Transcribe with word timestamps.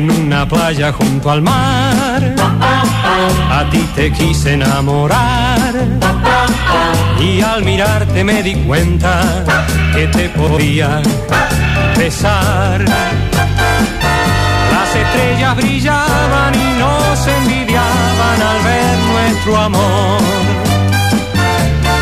en 0.00 0.10
una 0.10 0.48
playa 0.48 0.92
junto 0.92 1.30
al 1.30 1.42
mar. 1.42 2.34
A 3.58 3.70
ti 3.70 3.82
te 3.94 4.10
quise 4.12 4.54
enamorar 4.54 5.74
y 7.20 7.42
al 7.42 7.62
mirarte 7.64 8.24
me 8.24 8.42
di 8.42 8.54
cuenta 8.66 9.44
que 9.94 10.06
te 10.08 10.28
podía 10.30 11.02
besar. 11.98 12.84
Las 14.74 14.90
estrellas 15.02 15.56
brillaban 15.56 16.54
y 16.54 16.68
nos 16.82 17.26
envidiaban 17.38 18.38
al 18.50 18.58
ver 18.68 18.98
nuestro 19.12 19.56
amor. 19.68 20.22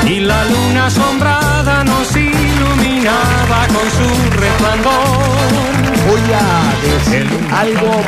Y 0.06 0.20
la 0.20 0.44
luna 0.44 0.86
asombrada 0.86 1.84
nos 1.84 2.14
iluminaba 2.16 3.60
con 3.74 3.86
su 3.98 4.08
resplandor. 4.42 5.87
Voy 6.08 6.20
a 6.32 6.74
decir 6.82 7.26
algo 7.52 8.00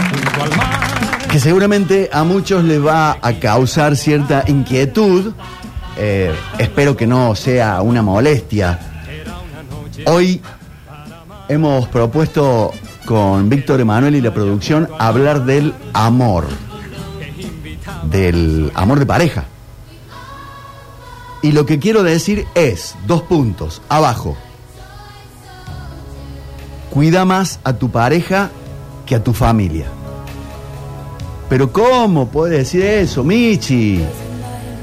que 1.31 1.39
seguramente 1.39 2.09
a 2.11 2.25
muchos 2.25 2.65
les 2.65 2.83
va 2.83 3.19
a 3.21 3.35
causar 3.35 3.95
cierta 3.95 4.43
inquietud. 4.47 5.35
Eh, 5.99 6.35
espero 6.59 6.97
que 6.97 7.07
no 7.07 7.35
sea 7.35 7.83
una 7.83 8.01
molestia. 8.01 8.79
Hoy 10.07 10.41
hemos 11.49 11.89
propuesto 11.89 12.73
con 13.05 13.51
Víctor 13.51 13.83
Emanuel 13.83 14.15
y 14.15 14.23
la 14.23 14.33
producción 14.33 14.89
hablar 14.99 15.45
del 15.45 15.75
amor. 15.93 16.47
Del 18.05 18.73
amor 18.75 18.99
de 18.99 19.05
pareja. 19.05 19.45
Y 21.43 21.53
lo 21.53 21.67
que 21.67 21.79
quiero 21.79 22.03
decir 22.03 22.47
es, 22.55 22.95
dos 23.07 23.21
puntos, 23.21 23.83
abajo. 23.91 24.39
Cuida 26.91 27.25
más 27.25 27.61
a 27.65 27.73
tu 27.73 27.91
pareja 27.91 28.51
que 29.07 29.15
a 29.15 29.23
tu 29.23 29.33
familia. 29.33 29.87
Pero 31.49 31.73
¿cómo 31.73 32.29
puede 32.29 32.59
decir 32.59 32.83
eso, 32.83 33.25
Michi? 33.25 34.01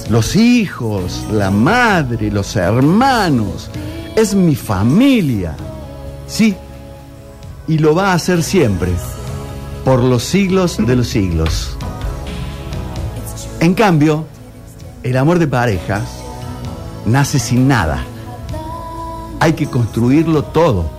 Los 0.09 0.35
hijos, 0.35 1.25
la 1.31 1.51
madre, 1.51 2.31
los 2.31 2.55
hermanos, 2.55 3.69
es 4.15 4.33
mi 4.35 4.55
familia. 4.55 5.55
Sí, 6.27 6.55
y 7.67 7.77
lo 7.77 7.93
va 7.93 8.11
a 8.11 8.13
hacer 8.13 8.41
siempre, 8.43 8.91
por 9.83 10.01
los 10.01 10.23
siglos 10.23 10.77
de 10.77 10.95
los 10.95 11.07
siglos. 11.07 11.77
En 13.59 13.73
cambio, 13.73 14.25
el 15.03 15.17
amor 15.17 15.39
de 15.39 15.47
pareja 15.47 16.01
nace 17.05 17.39
sin 17.39 17.67
nada. 17.67 18.03
Hay 19.39 19.53
que 19.53 19.67
construirlo 19.67 20.43
todo. 20.43 20.96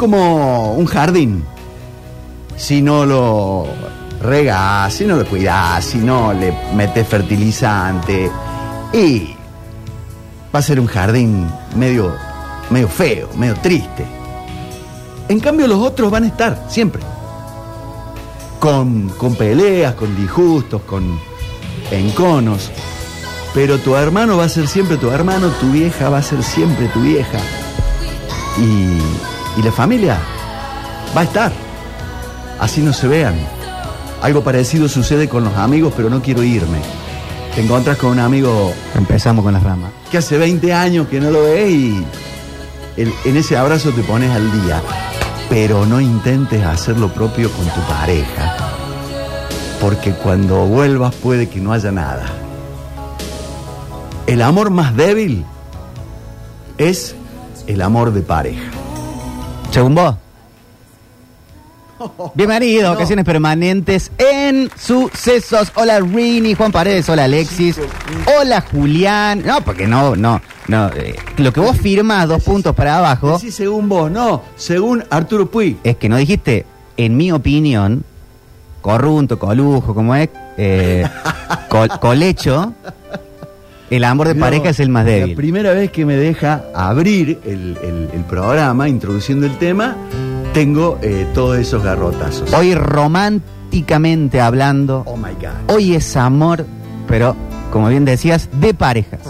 Como 0.00 0.72
un 0.72 0.86
jardín. 0.86 1.44
Si 2.56 2.80
no 2.80 3.04
lo 3.04 3.66
regás, 4.22 4.94
si 4.94 5.04
no 5.04 5.16
lo 5.16 5.26
cuidás, 5.26 5.84
si 5.84 5.98
no 5.98 6.32
le 6.32 6.54
metes 6.74 7.06
fertilizante, 7.06 8.30
y 8.94 9.36
va 10.54 10.60
a 10.60 10.62
ser 10.62 10.80
un 10.80 10.86
jardín 10.86 11.46
medio, 11.76 12.14
medio 12.70 12.88
feo, 12.88 13.28
medio 13.36 13.54
triste. 13.56 14.06
En 15.28 15.38
cambio, 15.38 15.66
los 15.66 15.78
otros 15.78 16.10
van 16.10 16.24
a 16.24 16.28
estar 16.28 16.64
siempre. 16.70 17.02
Con, 18.58 19.10
con 19.10 19.34
peleas, 19.34 19.96
con 19.96 20.16
disgustos, 20.16 20.80
con 20.80 21.20
enconos. 21.90 22.70
Pero 23.52 23.76
tu 23.76 23.94
hermano 23.96 24.38
va 24.38 24.44
a 24.44 24.48
ser 24.48 24.66
siempre 24.66 24.96
tu 24.96 25.10
hermano, 25.10 25.48
tu 25.60 25.70
vieja 25.72 26.08
va 26.08 26.16
a 26.16 26.22
ser 26.22 26.42
siempre 26.42 26.88
tu 26.88 27.02
vieja. 27.02 27.38
Y, 28.58 28.98
y 29.56 29.62
la 29.62 29.72
familia 29.72 30.18
va 31.16 31.22
a 31.22 31.24
estar. 31.24 31.52
Así 32.58 32.80
no 32.80 32.92
se 32.92 33.08
vean. 33.08 33.34
Algo 34.22 34.42
parecido 34.44 34.88
sucede 34.88 35.28
con 35.28 35.44
los 35.44 35.56
amigos, 35.56 35.92
pero 35.96 36.10
no 36.10 36.20
quiero 36.22 36.42
irme. 36.42 36.78
Te 37.54 37.62
encuentras 37.62 37.96
con 37.96 38.10
un 38.10 38.18
amigo 38.20 38.72
Empezamos 38.94 39.42
con 39.44 39.54
las 39.54 39.62
ramas. 39.62 39.90
que 40.10 40.18
hace 40.18 40.36
20 40.38 40.72
años 40.72 41.08
que 41.08 41.20
no 41.20 41.30
lo 41.30 41.42
ves 41.44 41.70
y 41.70 42.04
el- 42.96 43.12
en 43.24 43.36
ese 43.36 43.56
abrazo 43.56 43.90
te 43.90 44.02
pones 44.02 44.30
al 44.30 44.50
día. 44.62 44.80
Pero 45.48 45.84
no 45.86 46.00
intentes 46.00 46.64
hacer 46.64 46.96
lo 46.98 47.08
propio 47.08 47.50
con 47.50 47.64
tu 47.66 47.80
pareja, 47.88 48.56
porque 49.80 50.12
cuando 50.12 50.64
vuelvas 50.66 51.12
puede 51.16 51.48
que 51.48 51.58
no 51.60 51.72
haya 51.72 51.90
nada. 51.90 52.26
El 54.28 54.42
amor 54.42 54.70
más 54.70 54.94
débil 54.94 55.44
es 56.78 57.16
el 57.66 57.82
amor 57.82 58.12
de 58.12 58.20
pareja. 58.22 58.62
Según 59.70 59.94
vos. 59.94 60.14
Bienvenido 62.34 62.92
Ocasiones 62.92 63.24
Permanentes 63.24 64.10
en 64.18 64.70
Sucesos. 64.76 65.70
Hola 65.74 66.00
Rini, 66.00 66.54
Juan 66.54 66.72
Paredes, 66.72 67.08
hola 67.10 67.24
Alexis, 67.24 67.78
hola 68.38 68.62
Julián. 68.62 69.42
No, 69.44 69.60
porque 69.60 69.86
no, 69.86 70.16
no, 70.16 70.40
no. 70.68 70.88
eh, 70.94 71.14
lo 71.36 71.52
que 71.52 71.60
vos 71.60 71.76
firmas 71.76 72.26
dos 72.26 72.42
puntos 72.42 72.74
para 72.74 72.98
abajo 72.98 73.38
Sí, 73.38 73.50
según 73.52 73.88
vos, 73.88 74.10
no, 74.10 74.42
según 74.56 75.04
Arturo 75.10 75.50
Puig. 75.50 75.76
es 75.84 75.96
que 75.96 76.08
no 76.08 76.16
dijiste, 76.16 76.64
en 76.96 77.16
mi 77.18 77.30
opinión, 77.32 78.02
corrunto, 78.80 79.38
colujo, 79.38 79.94
como 79.94 80.14
es, 80.14 80.30
eh, 80.56 81.06
col- 81.68 81.90
colecho, 82.00 82.72
el 83.90 84.04
amor 84.04 84.28
de 84.28 84.34
No, 84.34 84.40
pareja 84.40 84.70
es 84.70 84.80
el 84.80 84.88
más 84.88 85.04
La 85.04 85.10
débil. 85.12 85.34
primera 85.36 85.72
vez 85.72 85.90
que 85.90 86.06
me 86.06 86.16
deja 86.16 86.62
abrir 86.74 87.40
el, 87.44 87.76
el- 87.82 88.08
el 88.14 88.24
programa, 88.24 88.88
introduciendo 88.88 89.46
el 89.46 89.56
tema, 89.58 89.96
tengo 90.54 90.98
eh, 91.02 91.26
todos 91.34 91.58
esos 91.58 91.82
garrotazos. 91.82 92.52
Hoy 92.54 92.74
románticamente 92.74 94.40
hablando, 94.40 95.02
Oh 95.06 95.16
my 95.16 95.32
God. 95.34 95.74
Hoy 95.74 95.94
es 95.94 96.16
amor, 96.16 96.64
pero 97.08 97.36
como 97.72 97.88
bien 97.88 98.04
decías, 98.04 98.48
de 98.60 98.74
parejas. 98.74 99.20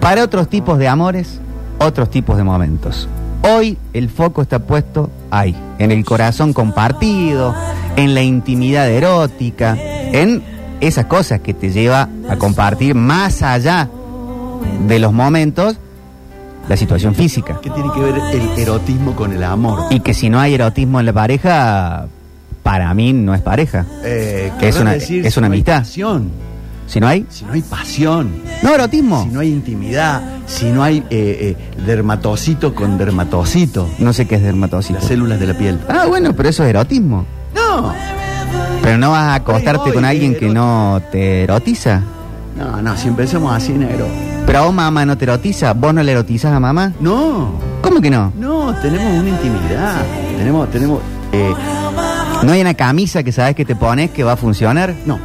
Para 0.00 0.22
otros 0.24 0.48
tipos 0.48 0.78
de 0.78 0.88
amores, 0.88 1.40
otros 1.78 2.10
tipos 2.10 2.36
de 2.36 2.44
momentos. 2.44 3.08
Hoy 3.42 3.78
el 3.92 4.08
foco 4.10 4.42
está 4.42 4.58
puesto 4.58 5.10
ahí, 5.30 5.54
en 5.78 5.90
el 5.92 6.04
corazón 6.04 6.52
compartido, 6.52 7.54
en 7.96 8.14
la 8.14 8.22
intimidad 8.22 8.88
erótica, 8.90 9.76
en 9.78 10.42
esas 10.80 11.06
cosas 11.06 11.40
que 11.40 11.54
te 11.54 11.70
lleva 11.70 12.08
a 12.28 12.36
compartir 12.36 12.94
más 12.94 13.42
allá 13.42 13.88
de 14.86 14.98
los 14.98 15.12
momentos 15.12 15.76
la 16.68 16.76
situación 16.76 17.14
física. 17.14 17.58
¿Qué 17.62 17.70
tiene 17.70 17.88
que 17.94 18.00
ver 18.00 18.14
el 18.32 18.58
erotismo 18.58 19.14
con 19.14 19.32
el 19.32 19.42
amor? 19.44 19.84
Y 19.90 20.00
que 20.00 20.12
si 20.14 20.28
no 20.28 20.40
hay 20.40 20.54
erotismo 20.54 20.98
en 21.00 21.06
la 21.06 21.12
pareja, 21.12 22.06
para 22.62 22.92
mí 22.94 23.12
no 23.12 23.34
es 23.34 23.40
pareja. 23.42 23.86
Eh, 24.04 24.50
Que 24.58 24.68
es 24.68 24.80
una- 24.80 24.92
decir, 24.94 25.24
es 25.24 25.34
si 25.34 25.38
una 25.38 25.48
no 25.48 25.54
amistad. 25.54 25.78
pasión, 25.78 26.30
Si 26.88 27.00
no 27.00 27.08
hay, 27.08 27.26
si 27.30 27.44
no 27.44 27.52
hay 27.52 27.62
pasión, 27.62 28.30
no 28.62 28.72
erotismo. 28.74 29.22
si 29.24 29.28
no 29.30 29.40
hay 29.40 29.48
intimidad, 29.52 30.22
si 30.46 30.66
no 30.66 30.82
hay 30.84 30.98
eh, 31.10 31.56
eh, 31.56 31.82
dermatocito 31.84 32.74
con 32.76 32.96
dermatocito, 32.98 33.88
No 33.98 34.12
sé 34.12 34.26
qué 34.28 34.36
es 34.36 34.42
dermatocito. 34.42 34.94
las 35.00 35.04
células 35.08 35.40
de 35.40 35.46
la 35.48 35.54
piel. 35.58 35.78
Ah, 35.88 36.06
bueno, 36.08 36.32
pero 36.36 36.48
eso 36.48 36.62
es 36.64 36.70
erotismo. 36.70 37.24
No, 37.54 37.92
Pero 38.86 38.98
no 38.98 39.10
vas 39.10 39.24
a 39.24 39.34
acostarte 39.34 39.92
con 39.92 40.04
alguien 40.04 40.32
eh, 40.32 40.36
que 40.36 40.48
no 40.48 41.02
te 41.10 41.42
erotiza. 41.42 42.02
no, 42.56 42.80
no, 42.80 42.96
si 42.96 43.08
empezamos 43.08 43.52
así, 43.52 43.72
negro. 43.72 44.06
Pero 44.46 44.60
a 44.60 44.62
vos 44.62 44.72
mamá 44.74 45.04
no 45.04 45.18
te 45.18 45.24
erotiza. 45.24 45.72
¿Vos 45.72 45.92
no 45.92 46.04
le 46.04 46.12
erotizas 46.12 46.52
a 46.52 46.60
mamá? 46.60 46.92
No, 47.00 47.50
¿Cómo 47.82 48.00
que 48.00 48.10
no? 48.10 48.32
no, 48.38 48.72
tenemos 48.80 49.20
una 49.20 49.28
intimidad. 49.28 50.02
Tenemos, 50.38 50.70
tenemos. 50.70 51.00
eh, 51.32 51.52
¿No 52.44 52.52
hay 52.52 52.60
una 52.60 52.74
camisa 52.74 53.24
que 53.24 53.32
sabes 53.32 53.56
que 53.56 53.64
te 53.64 53.74
pones 53.74 54.10
que 54.12 54.22
va 54.22 54.32
a 54.34 54.36
funcionar? 54.36 54.94
no, 55.04 55.18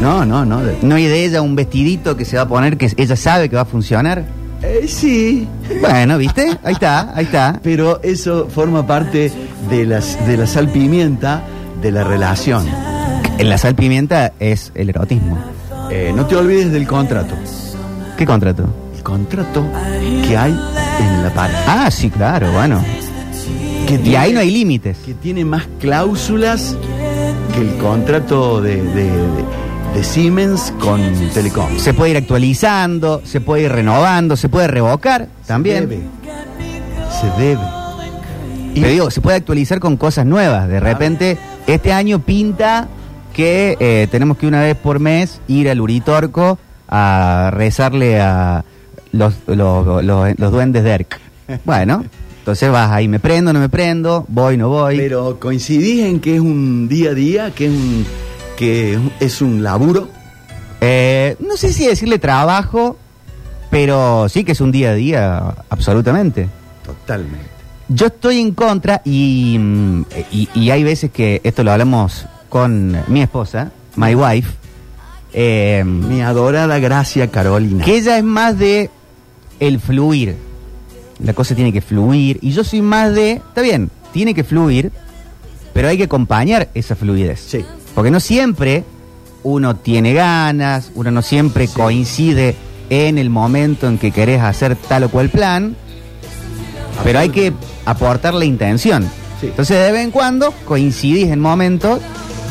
no, 0.00 0.24
no, 0.24 0.44
no. 0.44 0.60
de- 0.60 0.76
¿No 0.82 0.96
hay 0.96 1.04
de 1.06 1.24
ella 1.24 1.42
un 1.42 1.54
vestidito 1.54 2.16
que 2.16 2.24
se 2.24 2.36
va 2.36 2.42
a 2.42 2.48
poner 2.48 2.76
que 2.76 2.90
ella 2.96 3.14
sabe 3.14 3.48
que 3.48 3.54
va 3.54 3.62
a 3.62 3.66
funcionar? 3.66 4.24
eh, 4.62 4.86
sí, 4.88 5.46
Bueno, 5.80 6.18
¿viste? 6.18 6.58
Ahí 6.64 6.72
está, 6.72 7.12
ahí 7.14 7.26
está. 7.26 7.60
pero 7.62 8.00
eso 8.02 8.48
forma 8.52 8.84
parte 8.84 9.30
de, 9.70 9.86
las, 9.86 10.26
de 10.26 10.36
la 10.38 10.46
sal 10.48 10.68
pimienta 10.70 11.42
de 11.84 11.92
la 11.92 12.02
relación. 12.02 12.66
En 13.36 13.48
la 13.50 13.58
sal 13.58 13.74
pimienta 13.74 14.32
es 14.40 14.72
el 14.74 14.88
erotismo. 14.88 15.36
Eh, 15.90 16.14
no 16.16 16.24
te 16.24 16.34
olvides 16.34 16.72
del 16.72 16.86
contrato. 16.86 17.34
¿Qué 18.16 18.24
contrato? 18.24 18.64
El 18.96 19.02
contrato 19.02 19.62
que 20.26 20.34
hay 20.34 20.52
en 20.52 21.22
la 21.22 21.28
pareja. 21.34 21.84
Ah, 21.84 21.90
sí, 21.90 22.08
claro, 22.08 22.50
bueno. 22.52 22.82
Que 23.86 23.96
Y 23.96 23.98
tiene- 23.98 24.16
ahí 24.16 24.32
no 24.32 24.40
hay 24.40 24.50
límites. 24.50 24.96
Que 25.04 25.12
tiene 25.12 25.44
más 25.44 25.64
cláusulas 25.78 26.74
que 27.54 27.60
el 27.60 27.76
contrato 27.76 28.62
de, 28.62 28.76
de- 28.82 29.10
de- 29.10 29.44
de 29.94 30.04
Siemens 30.04 30.72
con 30.80 31.02
Telecom. 31.34 31.78
Se 31.78 31.92
puede 31.92 32.12
ir 32.12 32.16
actualizando, 32.16 33.20
se 33.26 33.42
puede 33.42 33.64
ir 33.64 33.72
renovando, 33.72 34.36
se 34.38 34.48
puede 34.48 34.68
revocar 34.68 35.28
también. 35.46 35.86
Debe. 35.86 36.00
Se 37.20 37.42
debe. 37.42 37.60
Y- 38.74 38.80
Te 38.80 38.88
digo, 38.88 39.10
se 39.10 39.20
puede 39.20 39.36
actualizar 39.36 39.80
con 39.80 39.96
cosas 39.98 40.24
nuevas. 40.24 40.66
De 40.66 40.80
repente, 40.80 41.36
este 41.66 41.92
año 41.92 42.18
pinta 42.20 42.88
que 43.32 43.76
eh, 43.80 44.06
tenemos 44.10 44.36
que 44.38 44.46
una 44.46 44.60
vez 44.60 44.76
por 44.76 45.00
mes 45.00 45.40
ir 45.48 45.68
al 45.68 45.80
Uritorco 45.80 46.58
a 46.88 47.50
rezarle 47.52 48.20
a 48.20 48.64
los, 49.12 49.34
los, 49.46 50.04
los- 50.04 50.38
los 50.38 50.52
duendes 50.52 50.84
de 50.84 50.90
Erk. 50.90 51.20
Bueno, 51.64 52.04
Entonces 52.38 52.70
vas 52.70 52.90
ahí, 52.90 53.06
me 53.08 53.18
prendo, 53.20 53.52
no 53.52 53.60
me 53.60 53.68
prendo, 53.68 54.24
voy, 54.28 54.56
no 54.56 54.68
voy. 54.68 54.96
Pero 54.98 55.38
coincidís 55.40 56.04
en 56.04 56.20
que 56.20 56.34
es 56.36 56.40
un 56.40 56.88
día 56.88 57.10
a 57.10 57.14
día, 57.14 57.50
que 57.54 57.66
es 57.66 57.72
un, 57.72 58.06
que 58.56 58.98
es 59.20 59.40
un 59.42 59.62
laburo. 59.62 60.08
Eh, 60.80 61.36
no 61.40 61.56
sé 61.56 61.72
si 61.72 61.86
decirle 61.86 62.18
trabajo, 62.18 62.96
pero 63.70 64.28
sí 64.28 64.44
que 64.44 64.52
es 64.52 64.60
un 64.60 64.70
día 64.72 64.90
a 64.90 64.94
día, 64.94 65.54
absolutamente. 65.70 66.48
Totalmente. 66.84 67.46
Yo 67.88 68.06
estoy 68.06 68.40
en 68.40 68.52
contra 68.52 69.02
y, 69.04 69.56
mm, 69.58 70.04
y, 70.32 70.48
y 70.54 70.70
hay 70.70 70.84
veces 70.84 71.10
que 71.10 71.40
esto 71.44 71.62
lo 71.64 71.72
hablamos 71.72 72.26
con 72.48 72.96
mi 73.08 73.20
esposa, 73.20 73.72
my 73.96 74.14
wife, 74.14 74.50
eh, 75.32 75.82
Mi 75.84 76.22
adorada 76.22 76.78
Gracia 76.78 77.28
Carolina. 77.30 77.84
que 77.84 77.96
ella 77.96 78.16
es 78.16 78.24
más 78.24 78.56
de 78.58 78.90
el 79.60 79.80
fluir. 79.80 80.36
La 81.18 81.32
cosa 81.32 81.54
tiene 81.54 81.72
que 81.72 81.80
fluir 81.80 82.38
y 82.40 82.52
yo 82.52 82.64
soy 82.64 82.82
más 82.82 83.14
de, 83.14 83.32
está 83.32 83.60
bien, 83.60 83.90
tiene 84.12 84.34
que 84.34 84.44
fluir, 84.44 84.92
pero 85.72 85.88
hay 85.88 85.96
que 85.96 86.04
acompañar 86.04 86.68
esa 86.74 86.94
fluidez. 86.94 87.40
Sí. 87.40 87.64
Porque 87.94 88.10
no 88.10 88.20
siempre 88.20 88.84
uno 89.42 89.76
tiene 89.76 90.14
ganas, 90.14 90.90
uno 90.94 91.10
no 91.10 91.22
siempre 91.22 91.68
coincide 91.68 92.54
en 92.90 93.18
el 93.18 93.30
momento 93.30 93.88
en 93.88 93.98
que 93.98 94.10
querés 94.12 94.40
hacer 94.40 94.76
tal 94.76 95.04
o 95.04 95.08
cual 95.08 95.30
plan, 95.30 95.76
pero 97.02 97.18
hay 97.18 97.28
que 97.30 97.52
aportar 97.84 98.34
la 98.34 98.44
intención. 98.44 99.02
Sí. 99.40 99.46
Entonces 99.48 99.78
de 99.84 99.92
vez 99.92 100.02
en 100.04 100.10
cuando 100.10 100.52
coincidís 100.64 101.28
en 101.30 101.40
momentos 101.40 102.00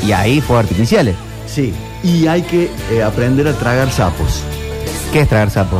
y 0.05 0.11
ahí 0.11 0.41
fuegos 0.41 0.65
artificiales. 0.65 1.15
Sí. 1.47 1.73
Y 2.03 2.27
hay 2.27 2.41
que 2.41 2.69
eh, 2.91 3.01
aprender 3.03 3.47
a 3.47 3.53
tragar 3.53 3.89
sapos. 3.91 4.41
¿Qué 5.13 5.21
es 5.21 5.29
traer 5.29 5.49
sapo? 5.49 5.77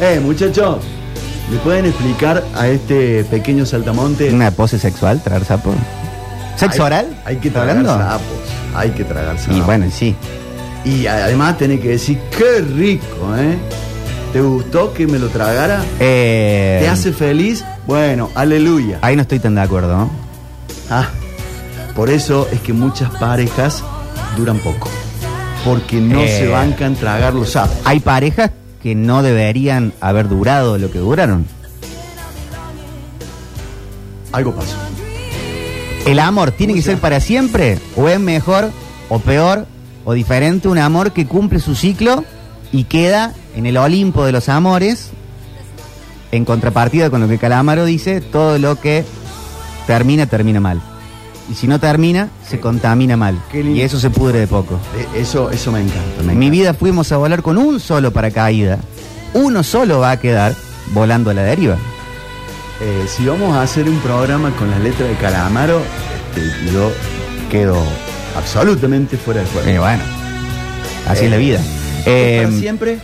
Eh, 0.00 0.20
muchachos, 0.22 0.78
¿le 1.50 1.58
pueden 1.58 1.84
explicar 1.86 2.42
a 2.54 2.66
este 2.68 3.22
pequeño 3.24 3.64
saltamonte? 3.66 4.30
¿Una 4.32 4.50
pose 4.50 4.78
sexual, 4.78 5.22
traer 5.22 5.44
sapo? 5.44 5.72
¿Sexo 6.56 6.82
Hay- 6.82 6.86
oral? 6.86 7.06
Hay 7.24 7.36
que 7.36 7.48
¿Está 7.48 7.60
tragar 7.64 7.76
hablando? 7.78 8.04
sapos. 8.04 8.26
Hay 8.74 8.90
que 8.90 9.04
tragar 9.04 9.38
sapos. 9.38 9.56
Y 9.56 9.60
bueno, 9.60 9.86
sí. 9.92 10.16
Y 10.84 11.06
además 11.06 11.56
tenés 11.58 11.80
que 11.80 11.88
decir, 11.90 12.18
qué 12.36 12.60
rico, 12.62 13.34
¿eh? 13.38 13.56
¿Te 14.32 14.40
gustó 14.40 14.92
que 14.92 15.06
me 15.06 15.18
lo 15.18 15.28
tragara? 15.28 15.84
Eh, 16.00 16.78
¿Te 16.82 16.88
hace 16.88 17.12
feliz? 17.12 17.64
Bueno, 17.86 18.30
aleluya. 18.34 18.98
Ahí 19.02 19.16
no 19.16 19.22
estoy 19.22 19.38
tan 19.40 19.54
de 19.54 19.60
acuerdo. 19.60 19.96
¿no? 19.96 20.10
Ah, 20.90 21.08
por 21.94 22.10
eso 22.10 22.48
es 22.52 22.60
que 22.60 22.72
muchas 22.72 23.10
parejas 23.10 23.82
duran 24.36 24.58
poco. 24.58 24.88
Porque 25.64 26.00
no 26.00 26.20
Eh. 26.20 26.28
se 26.40 26.48
bancan 26.48 26.94
tragar 26.94 27.34
los 27.34 27.50
sapos. 27.50 27.76
Hay 27.84 28.00
parejas 28.00 28.50
que 28.82 28.94
no 28.94 29.22
deberían 29.22 29.92
haber 30.00 30.28
durado 30.28 30.76
lo 30.78 30.90
que 30.90 30.98
duraron. 30.98 31.46
Algo 34.32 34.54
pasó. 34.54 34.76
¿El 36.06 36.18
amor 36.18 36.50
tiene 36.50 36.74
que 36.74 36.80
¿Cómo 36.80 36.84
se 36.84 36.90
ser 36.92 36.98
para 37.00 37.20
siempre? 37.20 37.78
¿O 37.96 38.08
es 38.08 38.20
mejor, 38.20 38.70
o 39.08 39.18
peor, 39.20 39.66
o 40.04 40.12
diferente 40.12 40.68
un 40.68 40.76
amor 40.78 41.12
que 41.12 41.26
cumple 41.26 41.60
su 41.60 41.74
ciclo 41.74 42.24
y 42.72 42.84
queda 42.84 43.32
en 43.56 43.64
el 43.64 43.76
Olimpo 43.78 44.24
de 44.26 44.32
los 44.32 44.50
amores? 44.50 45.10
En 46.34 46.44
contrapartida 46.44 47.10
con 47.10 47.20
lo 47.20 47.28
que 47.28 47.38
Calamaro 47.38 47.84
dice, 47.84 48.20
todo 48.20 48.58
lo 48.58 48.74
que 48.80 49.04
termina, 49.86 50.26
termina 50.26 50.58
mal. 50.58 50.80
Y 51.48 51.54
si 51.54 51.68
no 51.68 51.78
termina, 51.78 52.28
se 52.48 52.58
contamina 52.58 53.16
mal. 53.16 53.38
Y 53.52 53.80
eso 53.82 54.00
se 54.00 54.10
pudre 54.10 54.40
de 54.40 54.46
poco. 54.48 54.80
Eh, 54.96 55.20
Eso, 55.20 55.50
eso 55.50 55.70
me 55.70 55.80
encanta. 55.80 56.22
me 56.24 56.32
En 56.32 56.38
mi 56.40 56.50
vida 56.50 56.74
fuimos 56.74 57.12
a 57.12 57.18
volar 57.18 57.42
con 57.42 57.56
un 57.56 57.78
solo 57.78 58.12
paracaídas. 58.12 58.80
Uno 59.34 59.62
solo 59.62 60.00
va 60.00 60.10
a 60.12 60.18
quedar 60.18 60.56
volando 60.92 61.30
a 61.30 61.34
la 61.34 61.42
deriva. 61.42 61.76
Eh, 62.80 63.06
si 63.08 63.26
vamos 63.26 63.54
a 63.54 63.62
hacer 63.62 63.88
un 63.88 63.98
programa 64.00 64.50
con 64.56 64.68
las 64.70 64.80
letras 64.80 65.08
de 65.08 65.14
Calamaro, 65.16 65.80
este, 66.34 66.72
yo 66.72 66.90
quedo 67.48 67.76
absolutamente 68.36 69.16
fuera 69.16 69.40
de 69.42 69.46
juego. 69.46 69.68
Eh, 69.68 69.78
bueno, 69.78 70.02
así 71.06 71.22
Eh, 71.22 71.24
es 71.26 71.30
la 71.30 71.36
vida. 71.36 71.60
Eh, 72.06 72.42
¿Para 72.44 72.56
siempre? 72.58 72.98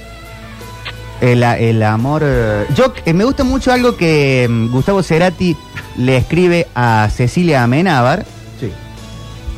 El, 1.21 1.43
el 1.43 1.83
amor. 1.83 2.23
eh, 2.25 2.67
Yo 2.75 2.93
eh, 3.05 3.13
me 3.13 3.25
gusta 3.25 3.45
mucho 3.45 3.73
algo 3.73 3.97
que 3.97 4.47
mm, 4.49 4.71
Gustavo 4.73 5.03
Cerati 5.03 5.57
le 5.97 6.17
escribe 6.17 6.69
a 6.75 7.09
Cecilia 7.15 7.63
Amenábar. 7.63 8.25
Sí. 8.59 8.73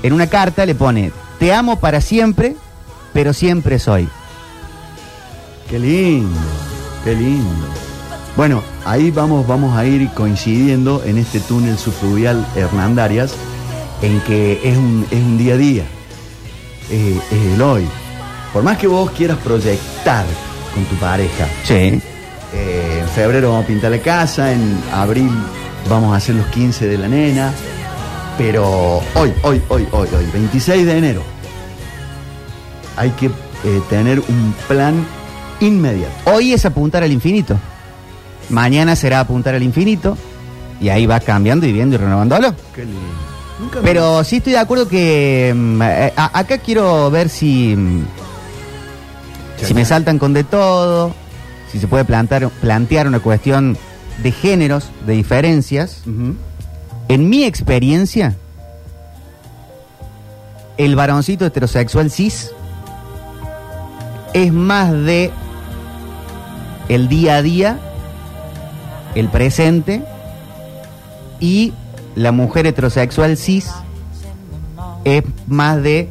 En 0.03 0.13
una 0.13 0.27
carta 0.27 0.67
le 0.67 0.75
pone: 0.75 1.13
Te 1.39 1.53
amo 1.53 1.79
para 1.81 2.01
siempre, 2.01 2.57
pero 3.13 3.33
siempre 3.33 3.79
soy. 3.79 4.09
Qué 5.71 5.79
lindo, 5.79 6.39
qué 7.05 7.15
lindo. 7.15 7.67
Bueno, 8.37 8.63
ahí 8.85 9.11
vamos, 9.11 9.47
vamos 9.47 9.77
a 9.77 9.85
ir 9.85 10.09
coincidiendo 10.15 11.03
en 11.05 11.19
este 11.19 11.39
túnel 11.41 11.79
subfluvial 11.79 12.47
Hernandarias, 12.57 13.35
en 14.01 14.21
que 14.23 14.61
es 14.65 14.77
un, 14.77 15.07
es 15.11 15.19
un 15.23 15.37
día 15.39 15.55
a 15.55 15.57
día, 15.59 15.85
eh, 16.91 17.19
es 17.31 17.55
el 17.55 17.63
hoy. 17.63 17.87
Por 18.53 18.63
más 18.63 18.79
que 18.79 18.87
vos 18.87 19.11
quieras 19.13 19.39
proyectar 19.39 20.25
con 20.75 20.85
tu 20.85 20.95
pareja, 20.97 21.47
Sí. 21.65 22.01
eh, 22.55 22.99
en 23.03 23.09
febrero 23.09 23.51
vamos 23.51 23.65
a 23.65 23.67
pintar 23.67 23.91
la 23.91 23.99
casa, 23.99 24.53
en 24.53 24.79
abril 24.93 25.31
vamos 25.89 26.13
a 26.15 26.17
hacer 26.17 26.35
los 26.35 26.47
15 26.47 26.87
de 26.89 26.99
la 26.99 27.09
nena, 27.09 27.53
pero 28.39 29.01
hoy, 29.15 29.33
hoy, 29.43 29.63
hoy, 29.69 29.87
hoy, 29.93 30.09
hoy, 30.17 30.27
26 30.33 30.87
de 30.87 30.99
enero, 30.99 31.23
hay 32.97 33.11
que 33.11 33.27
eh, 33.27 33.81
tener 33.89 34.21
un 34.21 34.55
plan 34.69 35.07
inmediato. 35.61 36.13
Hoy 36.33 36.53
es 36.53 36.65
apuntar 36.67 37.03
al 37.03 37.13
infinito. 37.13 37.57
Mañana 38.51 38.97
será 38.97 39.21
apuntar 39.21 39.55
al 39.55 39.63
infinito. 39.63 40.17
Y 40.81 40.89
ahí 40.89 41.07
va 41.07 41.21
cambiando 41.21 41.65
y 41.67 41.73
viendo 41.73 41.95
y 41.95 41.99
renovándolo. 41.99 42.55
Qué 42.75 42.85
lindo. 42.85 43.01
Nunca 43.61 43.79
Pero 43.83 44.25
sí 44.25 44.39
estoy 44.39 44.55
de 44.55 44.59
acuerdo 44.59 44.89
que 44.89 45.53
mm, 45.55 45.81
eh, 45.83 46.13
a- 46.17 46.39
acá 46.41 46.59
quiero 46.59 47.09
ver 47.11 47.29
si, 47.29 47.77
mm, 47.77 48.05
si 49.63 49.75
me 49.75 49.85
saltan 49.85 50.19
con 50.19 50.33
de 50.33 50.45
todo, 50.45 51.15
si 51.71 51.79
se 51.79 51.87
puede 51.87 52.05
plantar, 52.05 52.49
plantear 52.61 53.07
una 53.07 53.21
cuestión 53.21 53.77
de 54.23 54.33
géneros, 54.33 54.91
de 55.07 55.15
diferencias. 55.15 56.03
En 57.09 57.29
mi 57.29 57.45
experiencia, 57.45 58.37
el 60.77 60.97
varoncito 60.97 61.47
heterosexual 61.47 62.11
cis 62.11 62.51
es 64.35 64.53
más 64.53 64.93
de 64.93 65.31
el 66.89 67.09
día 67.09 67.37
a 67.37 67.43
día, 67.43 67.79
el 69.15 69.29
presente, 69.29 70.03
y 71.41 71.73
la 72.15 72.33
mujer 72.33 72.67
heterosexual 72.67 73.37
cis 73.37 73.71
es 75.05 75.25
más 75.47 75.83
de 75.83 76.09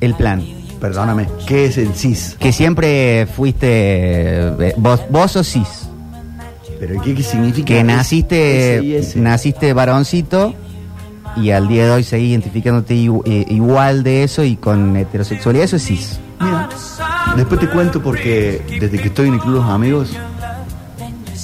el 0.00 0.14
plan. 0.14 0.63
Perdóname, 0.88 1.26
¿qué 1.46 1.64
es 1.66 1.78
el 1.78 1.94
cis? 1.94 2.36
Que 2.38 2.52
siempre 2.52 3.26
fuiste, 3.34 3.68
eh, 3.70 4.74
vos, 4.76 5.00
vos 5.08 5.32
sos 5.32 5.46
cis, 5.48 5.88
¿Pero 6.78 7.00
qué, 7.00 7.14
qué 7.14 7.22
significa? 7.22 7.66
que 7.68 7.82
naciste, 7.82 8.76
ese 8.76 8.84
y 8.84 8.94
ese? 8.96 9.18
naciste 9.18 9.72
varoncito 9.72 10.52
y 11.36 11.50
al 11.52 11.68
día 11.68 11.86
de 11.86 11.90
hoy 11.92 12.02
seguís 12.04 12.30
identificándote 12.32 12.94
eh, 12.94 13.46
igual 13.48 14.02
de 14.02 14.24
eso 14.24 14.44
y 14.44 14.56
con 14.56 14.94
heterosexualidad, 14.96 15.64
eso 15.64 15.76
es 15.76 15.86
cis. 15.86 16.18
Mira, 16.38 16.68
después 17.34 17.60
te 17.60 17.68
cuento 17.70 18.02
porque 18.02 18.60
desde 18.78 18.98
que 18.98 19.08
estoy 19.08 19.28
en 19.28 19.34
el 19.34 19.40
Club 19.40 19.54
Los 19.54 19.64
Amigos, 19.70 20.10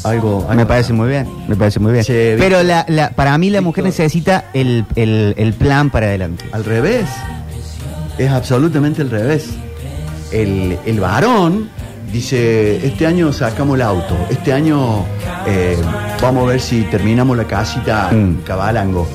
algo... 0.04 0.40
algo- 0.49 0.54
Me 0.54 0.66
parece 0.66 0.92
muy 0.92 1.09
bien, 1.09 1.26
me 1.49 1.56
parece 1.56 1.80
muy 1.80 1.92
bien. 1.92 2.04
Pero 2.06 2.62
la, 2.62 2.85
la- 2.88 3.09
para 3.11 3.38
mí 3.38 3.49
la 3.49 3.62
mujer 3.62 3.85
necesita 3.85 4.44
el, 4.52 4.85
el- 4.97 5.35
el 5.38 5.54
plan 5.54 5.88
para 5.88 6.06
adelante. 6.09 6.44
Al 6.52 6.64
revés. 6.64 7.06
Es 8.18 8.30
absolutamente 8.30 9.02
al 9.02 9.10
revés. 9.10 9.48
El, 10.32 10.78
el 10.86 11.00
varón 11.00 11.68
dice, 12.12 12.84
este 12.86 13.06
año 13.06 13.32
sacamos 13.32 13.76
el 13.76 13.82
auto, 13.82 14.16
este 14.30 14.52
año 14.52 15.04
eh, 15.46 15.76
vamos 16.20 16.44
a 16.44 16.52
ver 16.52 16.60
si 16.60 16.82
terminamos 16.82 17.36
la 17.36 17.44
casita 17.44 18.08
en 18.12 18.32
Mm. 18.34 18.42
Cabalango. 18.42 19.06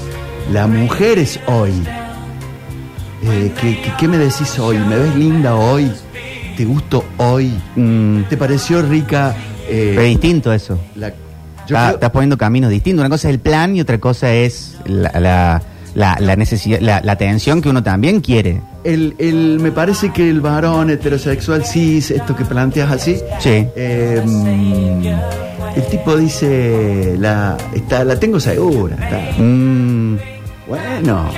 La 0.51 0.67
mujer 0.67 1.19
es 1.19 1.39
hoy. 1.47 1.71
Eh, 3.23 3.51
¿qué, 3.59 3.81
qué, 3.81 3.91
qué 3.97 4.07
me 4.07 4.17
decís 4.17 4.57
hoy? 4.59 4.77
¿Me 4.77 4.97
ves 4.97 5.15
linda 5.15 5.55
hoy? 5.55 5.91
¿Te 6.57 6.65
gusto 6.65 7.03
hoy? 7.17 7.51
Mm, 7.75 8.23
¿Te 8.23 8.37
pareció 8.37 8.81
rica? 8.81 9.35
eh, 9.67 9.95
es 9.97 10.03
distinto 10.09 10.53
eso. 10.53 10.77
la- 10.95 11.09
yo 11.09 11.13
Está- 11.75 11.85
creo- 11.87 11.93
Estás 11.95 12.09
poniendo 12.11 12.37
caminos 12.37 12.69
distintos. 12.69 12.99
Una 13.01 13.09
cosa 13.09 13.27
es 13.29 13.33
el 13.33 13.39
plan 13.39 13.75
y 13.75 13.81
otra 13.81 13.97
cosa 13.99 14.31
es 14.31 14.75
la, 14.85 15.11
la, 15.19 15.61
la- 15.95 16.17
la 16.19 16.35
necesidad, 16.35 16.79
la, 16.81 17.01
la 17.01 17.13
atención 17.13 17.61
que 17.61 17.69
uno 17.69 17.81
también 17.81 18.21
quiere. 18.21 18.61
El, 18.83 19.15
el- 19.17 19.59
me 19.59 19.71
parece 19.71 20.11
que 20.13 20.29
el 20.29 20.41
varón 20.41 20.89
heterosexual 20.91 21.65
cis, 21.65 22.11
esto 22.11 22.35
que 22.35 22.45
planteas 22.45 22.91
así, 22.91 23.15
Sí. 23.39 23.65
eh, 23.75 24.21
mm, 24.23 25.05
el 25.77 25.83
tipo 25.89 26.15
dice, 26.15 27.15
la, 27.17 27.57
está, 27.73 28.03
la 28.03 28.19
tengo 28.19 28.39
segura. 28.39 28.95
está- 29.01 29.41
Mm, 29.41 30.17
bueno, 30.67 31.29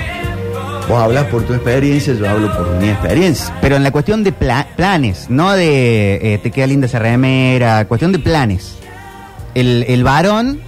vos 0.89 1.01
hablas 1.01 1.25
por 1.25 1.43
tu 1.43 1.53
experiencia, 1.53 2.13
yo 2.13 2.29
hablo 2.29 2.51
por 2.55 2.69
mi 2.81 2.89
experiencia. 2.89 3.53
pero 3.61 3.75
en 3.75 3.83
la 3.83 3.91
cuestión 3.91 4.23
de 4.23 4.31
pla- 4.31 4.67
planes, 4.75 5.27
no 5.29 5.53
de 5.53 6.33
eh, 6.33 6.37
te 6.41 6.49
queda 6.51 6.67
linda 6.67 6.87
esa 6.87 6.99
remera, 6.99 7.85
cuestión 7.85 8.11
de 8.11 8.19
planes. 8.19 8.73
El, 9.55 9.85
el 9.87 10.03
varón 10.03 10.59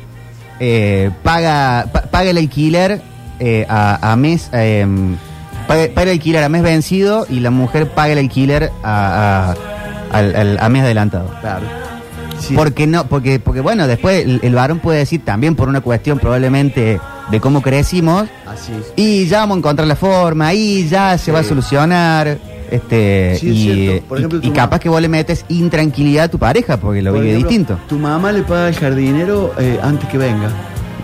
eh, 0.59 1.09
paga, 1.23 1.87
pa- 1.91 2.01
paga 2.03 2.29
el 2.31 2.37
alquiler 2.37 3.01
eh, 3.39 3.65
a, 3.69 4.11
a 4.11 4.15
mes, 4.15 4.49
eh, 4.53 4.85
el 5.69 6.09
alquiler 6.09 6.43
a 6.43 6.49
mes 6.49 6.61
vencido 6.63 7.25
y 7.29 7.39
la 7.41 7.51
mujer 7.51 7.89
paga 7.89 8.13
el 8.13 8.19
alquiler 8.19 8.71
a, 8.83 9.53
a- 10.11 10.17
al- 10.17 10.35
al- 10.35 10.57
a 10.59 10.69
mes 10.69 10.83
adelantado. 10.83 11.31
Claro. 11.41 11.65
Sí. 12.39 12.53
Porque 12.55 12.87
no, 12.87 13.05
porque, 13.05 13.39
porque 13.39 13.59
bueno, 13.61 13.85
después 13.85 14.25
el, 14.25 14.39
el 14.43 14.55
varón 14.55 14.79
puede 14.79 14.99
decir 14.99 15.23
también 15.25 15.55
por 15.55 15.67
una 15.67 15.81
cuestión 15.81 16.19
probablemente 16.19 16.99
de 17.29 17.39
cómo 17.41 17.61
crecimos, 17.61 18.27
Así. 18.47 18.71
y 18.95 19.27
ya 19.27 19.39
vamos 19.39 19.55
a 19.55 19.59
encontrar 19.59 19.87
la 19.87 19.95
forma, 19.97 20.53
y 20.53 20.87
ya 20.87 21.17
se 21.17 21.25
Sí. 21.25 21.31
va 21.31 21.39
a 21.39 21.43
solucionar. 21.43 22.37
Este, 22.71 23.35
Sí, 23.39 23.49
es 23.49 23.55
y. 23.57 23.99
Por 24.07 24.17
y- 24.19 24.21
ejemplo, 24.21 24.39
y 24.43 24.47
tu 24.49 24.53
capaz 24.53 24.79
que 24.79 24.89
vos 24.89 25.01
le 25.01 25.09
metes 25.09 25.43
intranquilidad 25.49 26.25
a 26.25 26.27
tu 26.29 26.37
pareja 26.39 26.77
porque 26.77 27.01
lo 27.01 27.11
Por 27.11 27.19
vive 27.21 27.33
ejemplo, 27.33 27.49
distinto. 27.49 27.79
Tu 27.89 27.97
mamá 27.97 28.31
le 28.31 28.43
paga 28.43 28.69
el 28.69 28.75
jardinero 28.75 29.53
eh, 29.59 29.79
antes 29.81 30.07
que 30.07 30.17
venga. 30.19 30.49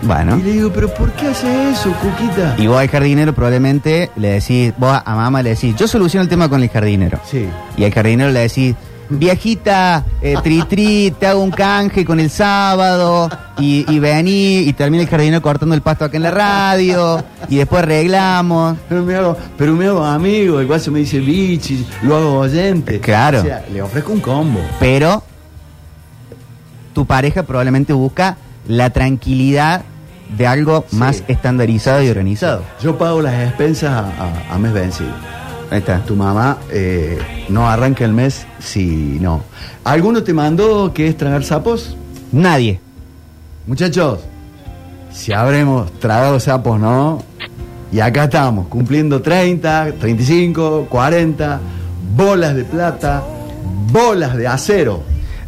Bueno. 0.02 0.38
Y 0.38 0.42
le 0.42 0.52
digo, 0.52 0.72
¿pero 0.72 0.92
por 0.94 1.12
qué 1.12 1.28
hace 1.28 1.70
eso, 1.70 1.92
Cuquita? 2.00 2.54
Y 2.58 2.66
vos 2.66 2.78
al 2.78 2.88
jardinero 2.88 3.34
probablemente 3.34 4.10
le 4.16 4.32
decís, 4.32 4.72
vos 4.78 5.00
a 5.04 5.14
mamá 5.14 5.42
le 5.42 5.50
decís, 5.50 5.74
yo 5.76 5.88
soluciono 5.88 6.22
el 6.22 6.28
tema 6.28 6.48
con 6.48 6.62
el 6.62 6.68
jardinero. 6.68 7.20
Sí. 7.28 7.46
Y 7.76 7.84
al 7.84 7.92
jardinero 7.92 8.30
le 8.30 8.40
decís, 8.40 8.74
viejita, 9.08 10.04
eh, 10.20 10.36
tri 10.42 10.62
tri, 10.62 11.14
te 11.18 11.26
hago 11.26 11.42
un 11.42 11.50
canje 11.50 12.04
con 12.04 12.20
el 12.20 12.30
sábado 12.30 13.28
y, 13.58 13.84
y 13.88 13.98
vení 13.98 14.58
y 14.58 14.72
termina 14.72 15.02
el 15.02 15.08
jardinero 15.08 15.42
cortando 15.42 15.74
el 15.74 15.82
pasto 15.82 16.04
acá 16.04 16.16
en 16.16 16.22
la 16.24 16.30
radio 16.30 17.24
y 17.48 17.56
después 17.56 17.82
arreglamos. 17.82 18.76
Pero 18.88 19.02
me 19.02 19.14
hago, 19.14 19.36
pero 19.56 19.72
me 19.74 19.86
hago 19.86 20.04
amigo, 20.04 20.60
el 20.60 20.66
guaso 20.66 20.90
me 20.90 21.00
dice 21.00 21.18
bichi, 21.20 21.86
lo 22.02 22.16
hago 22.16 22.38
oyente. 22.38 23.00
Claro. 23.00 23.40
O 23.40 23.42
sea, 23.42 23.64
le 23.72 23.82
ofrezco 23.82 24.12
un 24.12 24.20
combo. 24.20 24.60
Pero 24.78 25.22
tu 26.92 27.04
pareja 27.06 27.42
probablemente 27.42 27.92
busca 27.92 28.36
la 28.68 28.90
tranquilidad 28.90 29.82
de 30.36 30.46
algo 30.46 30.84
Sí. 30.90 30.96
más 30.96 31.22
estandarizado 31.28 32.02
y 32.02 32.08
organizado. 32.08 32.62
Yo 32.82 32.98
pago 32.98 33.22
las 33.22 33.34
expensas 33.48 33.90
a, 33.92 34.00
a- 34.50 34.54
a 34.54 34.58
mes 34.58 34.72
vencido. 34.72 35.10
Ahí 35.70 35.78
está. 35.78 35.98
Tu 36.04 36.14
mamá 36.16 36.58
eh, 36.70 37.18
no 37.48 37.68
arranca 37.68 38.04
el 38.04 38.12
mes 38.12 38.46
si 38.58 39.18
no. 39.20 39.42
¿Alguno 39.84 40.22
te 40.22 40.32
mandó 40.32 40.92
que 40.92 41.08
es 41.08 41.16
tragar 41.16 41.44
sapos? 41.44 41.96
Nadie. 42.32 42.80
Muchachos, 43.66 44.20
si 45.12 45.32
habremos 45.32 45.90
tragado 45.98 46.38
sapos, 46.38 46.78
¿no? 46.78 47.22
Y 47.92 48.00
acá 48.00 48.24
estamos, 48.24 48.66
cumpliendo 48.68 49.22
30, 49.22 49.92
35, 49.98 50.86
40, 50.90 51.60
bolas 52.16 52.54
de 52.54 52.64
plata, 52.64 53.22
bolas 53.92 54.36
de 54.36 54.46
acero. 54.46 55.02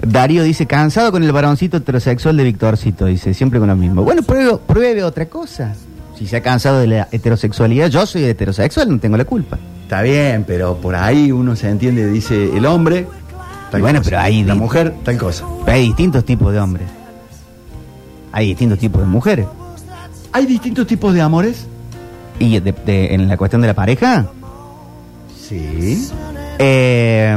Darío 0.07 0.43
dice, 0.45 0.67
cansado 0.67 1.11
con 1.11 1.23
el 1.23 1.33
varoncito 1.33 1.79
heterosexual 1.79 2.37
de 2.37 2.45
Victorcito, 2.45 3.07
dice, 3.07 3.35
siempre 3.35 3.59
con 3.59 3.69
lo 3.69 3.77
mismo. 3.77 4.03
Bueno, 4.05 4.23
pruebe, 4.23 4.57
pruebe 4.67 5.03
otra 5.05 5.27
cosa. 5.27 5.75
Si 6.19 6.27
se 6.27 6.37
ha 6.37 6.43
cansado 6.43 6.81
de 6.81 6.87
la 6.87 7.09
heterosexualidad, 7.13 7.89
yo 7.89 8.07
soy 8.07 8.25
heterosexual, 8.25 8.89
no 8.91 8.99
tengo 8.99 9.17
la 9.17 9.25
culpa. 9.25 9.59
Está 9.83 10.03
bien, 10.03 10.45
pero 10.47 10.77
por 10.77 10.95
ahí 10.95 11.33
uno 11.33 11.57
se 11.57 11.69
entiende, 11.69 12.07
dice 12.11 12.57
el 12.57 12.67
hombre. 12.67 13.07
tal 13.71 13.81
Bueno, 13.83 13.99
cosa, 14.01 14.11
pero 14.11 14.21
ahí 14.23 14.45
La 14.45 14.55
mujer, 14.55 14.95
tal 15.05 15.19
cosa. 15.19 15.45
Pero 15.65 15.77
hay 15.77 15.87
distintos 15.87 16.25
tipos 16.25 16.53
de 16.53 16.61
hombres. 16.61 16.87
Hay 18.33 18.47
distintos 18.49 18.79
tipos 18.79 19.01
de 19.03 19.07
mujeres. 19.09 19.47
¿Hay 20.33 20.47
distintos 20.47 20.87
tipos 20.87 21.13
de 21.15 21.21
amores? 21.23 21.67
Y 22.39 22.61
de- 22.61 22.73
de- 22.73 23.15
en 23.15 23.27
la 23.29 23.37
cuestión 23.37 23.61
de 23.63 23.69
la 23.69 23.75
pareja, 23.75 24.27
Sí. 25.49 26.09
eh, 26.59 27.37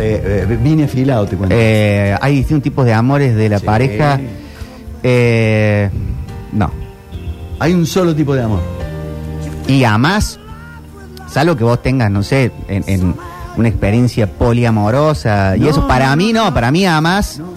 Te, 0.00 0.42
eh, 0.42 0.46
vine 0.46 0.84
afilado, 0.84 1.26
te 1.26 1.36
cuento. 1.36 1.54
eh, 1.58 2.16
hay 2.20 2.36
distintos 2.36 2.62
tipos 2.64 2.86
de 2.86 2.94
amores 2.94 3.36
de 3.36 3.48
la 3.50 3.58
Sí. 3.58 3.66
pareja. 3.66 4.18
Eh, 5.02 5.90
no. 6.52 6.70
Hay 7.58 7.74
un 7.74 7.86
solo 7.86 8.14
tipo 8.14 8.34
de 8.34 8.42
amor. 8.42 8.60
Y 9.66 9.84
además, 9.84 10.38
salvo 11.28 11.54
que 11.56 11.64
vos 11.64 11.82
tengas, 11.82 12.10
no 12.10 12.22
sé, 12.22 12.50
en, 12.68 12.84
en 12.86 13.14
una 13.56 13.68
experiencia 13.68 14.26
poliamorosa. 14.26 15.56
y 15.56 15.60
No, 15.60 15.68
eso 15.68 15.86
para 15.86 16.10
no, 16.10 16.16
mí 16.16 16.32
no, 16.32 16.52
para 16.54 16.70
mí 16.70 16.86
además 16.86 17.38
No. 17.38 17.48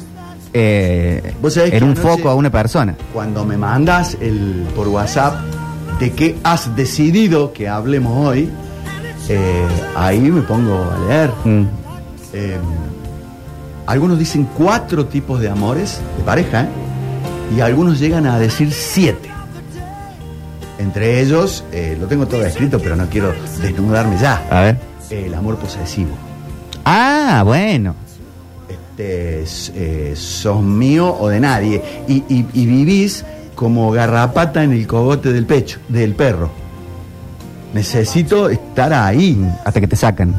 eh, 0.54 1.34
Vos 1.42 1.54
sabés 1.54 1.82
un 1.82 1.92
anoche- 1.94 2.02
foco 2.02 2.30
a 2.30 2.36
una 2.36 2.50
persona. 2.50 2.96
Cuando 3.14 3.46
me 3.46 3.56
mandas 3.58 4.18
el, 4.20 4.68
por 4.76 4.90
WhatsApp 4.90 5.36
de 6.00 6.12
qué 6.12 6.36
has 6.44 6.76
decidido 6.76 7.54
que 7.54 7.70
hablemos 7.70 8.28
hoy, 8.28 8.50
eh, 9.30 9.66
ahí 9.96 10.20
me 10.20 10.42
pongo 10.42 10.84
a 10.92 11.08
leer. 11.08 11.32
Mm. 11.46 11.64
Eh, 12.34 12.58
algunos 13.86 14.18
dicen 14.18 14.48
cuatro 14.58 15.06
tipos 15.06 15.40
de 15.42 15.50
amores 15.50 16.00
de 16.18 16.24
pareja, 16.24 16.68
y 17.56 17.60
algunos 17.62 18.00
llegan 18.00 18.26
a 18.26 18.40
decir 18.40 18.72
siete. 18.72 19.30
Entre 20.80 21.22
ellos, 21.22 21.64
eh, 21.72 21.98
lo 22.00 22.08
tengo 22.08 22.26
todo 22.28 22.44
escrito, 22.46 22.80
pero 22.80 22.96
no 22.96 23.08
quiero 23.08 23.34
desnudarme 23.62 24.18
ya. 24.20 24.46
A 24.50 24.62
ver. 24.62 24.78
El 25.10 25.34
amor 25.34 25.58
posesivo. 25.58 26.12
Ah, 26.84 27.44
bueno. 27.46 27.96
Este, 28.68 29.46
eh, 29.76 30.16
sos 30.16 30.62
mío 30.62 31.16
o 31.20 31.30
de 31.30 31.40
nadie. 31.40 31.82
Y, 32.08 32.24
y- 32.28 32.48
y 32.54 32.66
vivís 32.66 33.24
como 33.56 33.92
garrapata 33.92 34.64
en 34.64 34.72
el 34.72 34.88
cogote 34.88 35.32
del 35.32 35.46
pecho, 35.46 35.80
del 35.90 36.16
perro. 36.16 36.50
Necesito 37.74 38.50
estar 38.50 38.92
ahí. 38.94 39.38
Hasta 39.66 39.80
que 39.80 39.88
te 39.88 39.96
sacan. 39.96 40.34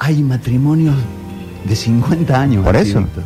Hay 0.00 0.22
matrimonios 0.22 0.94
de 1.68 1.76
50 1.76 2.40
años. 2.40 2.64
Por 2.64 2.74
eso. 2.76 3.00
Víctor. 3.00 3.22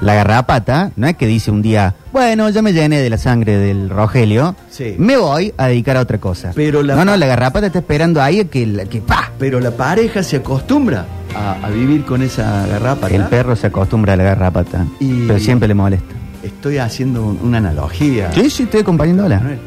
La 0.00 0.14
garrapata 0.14 0.92
no 0.96 1.06
es 1.06 1.16
que 1.16 1.26
dice 1.26 1.50
un 1.50 1.62
día, 1.62 1.94
bueno, 2.12 2.50
ya 2.50 2.60
me 2.60 2.72
llené 2.74 3.00
de 3.00 3.08
la 3.08 3.16
sangre 3.16 3.56
del 3.56 3.88
Rogelio, 3.88 4.54
Sí. 4.70 4.94
me 4.98 5.16
voy 5.16 5.54
a 5.56 5.68
dedicar 5.68 5.96
a 5.96 6.00
otra 6.00 6.18
cosa. 6.18 6.52
Pero 6.54 6.82
la- 6.82 6.96
No, 6.96 7.04
no, 7.06 7.16
la 7.16 7.26
garrapata 7.26 7.66
está 7.68 7.78
esperando 7.78 8.20
ahí 8.20 8.40
a 8.40 8.44
que, 8.44 8.86
que 8.90 9.00
¡pa! 9.00 9.30
Pero 9.38 9.58
la 9.58 9.70
pareja 9.70 10.22
se 10.22 10.36
acostumbra 10.36 11.06
a, 11.34 11.66
a 11.66 11.70
vivir 11.70 12.04
con 12.04 12.20
esa 12.20 12.66
garrapata. 12.66 13.14
El 13.14 13.24
perro 13.24 13.56
se 13.56 13.68
acostumbra 13.68 14.12
a 14.12 14.16
la 14.16 14.24
garrapata, 14.24 14.84
Y- 15.00 15.26
pero 15.26 15.38
siempre 15.38 15.66
le 15.68 15.74
molesta. 15.74 16.14
Estoy 16.42 16.76
haciendo 16.76 17.24
un- 17.24 17.38
una 17.42 17.56
analogía. 17.58 18.30
Sí, 18.32 18.50
sí, 18.50 18.64
estoy 18.64 18.80
acompañándola. 18.80 19.36
Manuel. 19.38 19.58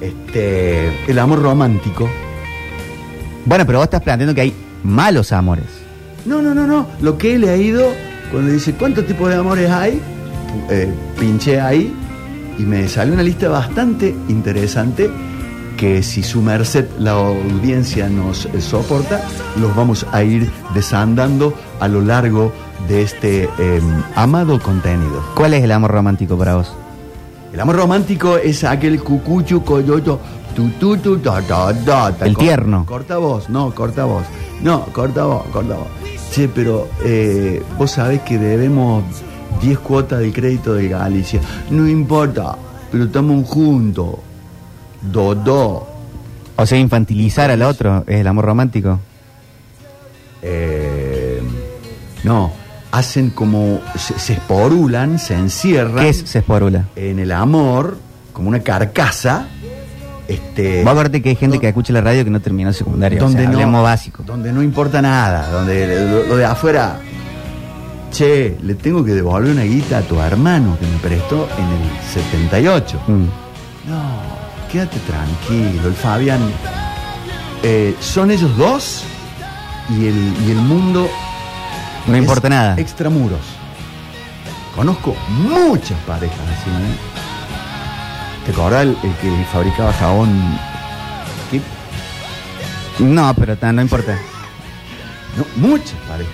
Este, 0.00 0.88
el 1.10 1.18
amor 1.18 1.42
romántico. 1.42 2.08
Bueno, 3.44 3.64
pero 3.66 3.78
vos 3.78 3.84
estás 3.86 4.02
planteando 4.02 4.34
que 4.34 4.40
hay 4.40 4.54
malos 4.84 5.32
amores. 5.32 5.66
No, 6.24 6.42
no, 6.42 6.54
no, 6.54 6.66
no. 6.66 6.86
Lo 7.00 7.16
que 7.18 7.34
he 7.34 7.38
leído, 7.38 7.88
cuando 8.30 8.52
dice 8.52 8.74
cuántos 8.74 9.06
tipos 9.06 9.28
de 9.28 9.36
amores 9.36 9.70
hay, 9.70 10.00
eh, 10.68 10.92
pinché 11.18 11.60
ahí 11.60 11.94
y 12.58 12.62
me 12.62 12.88
salió 12.88 13.14
una 13.14 13.22
lista 13.22 13.48
bastante 13.48 14.14
interesante 14.28 15.10
que 15.76 16.02
si 16.02 16.22
su 16.22 16.42
merced, 16.42 16.86
la 16.98 17.12
audiencia 17.12 18.08
nos 18.10 18.44
eh, 18.44 18.60
soporta, 18.60 19.22
los 19.58 19.74
vamos 19.74 20.06
a 20.12 20.22
ir 20.22 20.50
desandando 20.74 21.54
a 21.80 21.88
lo 21.88 22.02
largo 22.02 22.52
de 22.86 23.02
este 23.02 23.48
eh, 23.58 23.80
amado 24.14 24.60
contenido. 24.60 25.24
¿Cuál 25.34 25.54
es 25.54 25.64
el 25.64 25.72
amor 25.72 25.92
romántico 25.92 26.36
para 26.36 26.56
vos? 26.56 26.70
El 27.52 27.60
amor 27.60 27.76
romántico 27.76 28.36
es 28.36 28.62
aquel 28.62 29.02
cucuchu 29.02 29.64
coyoyo 29.64 30.20
tu 30.54 30.68
tu 30.70 30.96
tu 30.98 31.18
ta 31.18 31.40
ta 31.42 31.72
ta. 31.72 32.26
El 32.26 32.36
tierno. 32.36 32.84
Corta 32.84 33.16
voz, 33.16 33.48
no, 33.48 33.74
corta 33.74 34.04
voz. 34.04 34.24
No, 34.62 34.84
corta 34.86 35.24
voz, 35.24 35.46
corta 35.52 35.74
voz. 35.76 35.88
Che, 36.32 36.48
pero 36.48 36.88
eh, 37.04 37.62
vos 37.78 37.90
sabés 37.90 38.20
que 38.22 38.38
debemos 38.38 39.02
10 39.60 39.78
cuotas 39.80 40.20
del 40.20 40.32
crédito 40.32 40.74
de 40.74 40.88
Galicia. 40.88 41.40
No 41.70 41.88
importa, 41.88 42.56
pero 42.90 43.04
estamos 43.04 43.48
juntos. 43.48 44.16
Do, 45.02 45.34
do. 45.34 45.86
O 46.56 46.66
sea, 46.66 46.78
infantilizar 46.78 47.50
al 47.50 47.62
otro 47.62 48.04
es 48.06 48.20
el 48.20 48.26
amor 48.26 48.44
romántico. 48.44 49.00
Eh, 50.42 51.42
no, 52.24 52.52
hacen 52.92 53.30
como. 53.30 53.80
Se, 53.96 54.18
se 54.18 54.34
esporulan, 54.34 55.18
se 55.18 55.34
encierran 55.34 56.04
¿Qué 56.04 56.10
es 56.10 56.18
Sesporula? 56.18 56.86
en 56.96 57.18
el 57.18 57.32
amor, 57.32 57.96
como 58.32 58.48
una 58.48 58.60
carcasa. 58.60 59.48
Este, 60.30 60.82
Vos 60.84 60.92
acordate 60.92 61.20
que 61.22 61.30
hay 61.30 61.36
gente 61.36 61.58
que 61.58 61.68
escucha 61.68 61.92
la 61.92 62.00
radio 62.00 62.24
que 62.24 62.30
no 62.30 62.40
terminó 62.40 62.72
secundaria. 62.72 63.18
donde 63.18 63.46
o 63.48 63.52
sea, 63.52 63.66
no, 63.66 63.82
básico. 63.82 64.22
Donde 64.24 64.52
no 64.52 64.62
importa 64.62 65.02
nada, 65.02 65.50
donde 65.50 66.08
lo, 66.08 66.26
lo 66.26 66.36
de 66.36 66.44
afuera, 66.44 67.00
che, 68.12 68.56
le 68.62 68.74
tengo 68.74 69.04
que 69.04 69.12
devolver 69.12 69.50
una 69.52 69.62
guita 69.62 69.98
a 69.98 70.02
tu 70.02 70.20
hermano 70.20 70.76
que 70.78 70.86
me 70.86 70.98
prestó 70.98 71.48
en 71.58 71.64
el 71.64 72.12
78. 72.12 73.00
Mm. 73.08 73.12
No, 73.90 74.02
quédate 74.70 74.98
tranquilo, 75.00 75.88
el 75.88 75.94
Fabián. 75.94 76.40
eh, 77.62 77.94
son 78.00 78.30
ellos 78.30 78.56
dos 78.56 79.02
y 79.90 80.06
el, 80.06 80.34
y 80.46 80.50
el 80.52 80.58
mundo. 80.58 81.08
No 82.06 82.16
importa 82.16 82.48
nada. 82.48 82.76
Extramuros. 82.78 83.40
Conozco 84.76 85.16
muchas 85.28 85.98
parejas 86.06 86.38
así, 86.38 86.70
¿eh? 86.70 86.96
¿Te 88.50 88.56
acordás 88.56 88.82
el, 88.82 88.96
que 89.22 89.44
fabricaba 89.52 89.92
jabón? 89.92 90.28
¿Qué? 91.52 91.60
No, 92.98 93.32
pero 93.34 93.56
ta, 93.56 93.72
no 93.72 93.80
importa. 93.80 94.18
Muchas 95.54 95.94
parejas. 96.08 96.32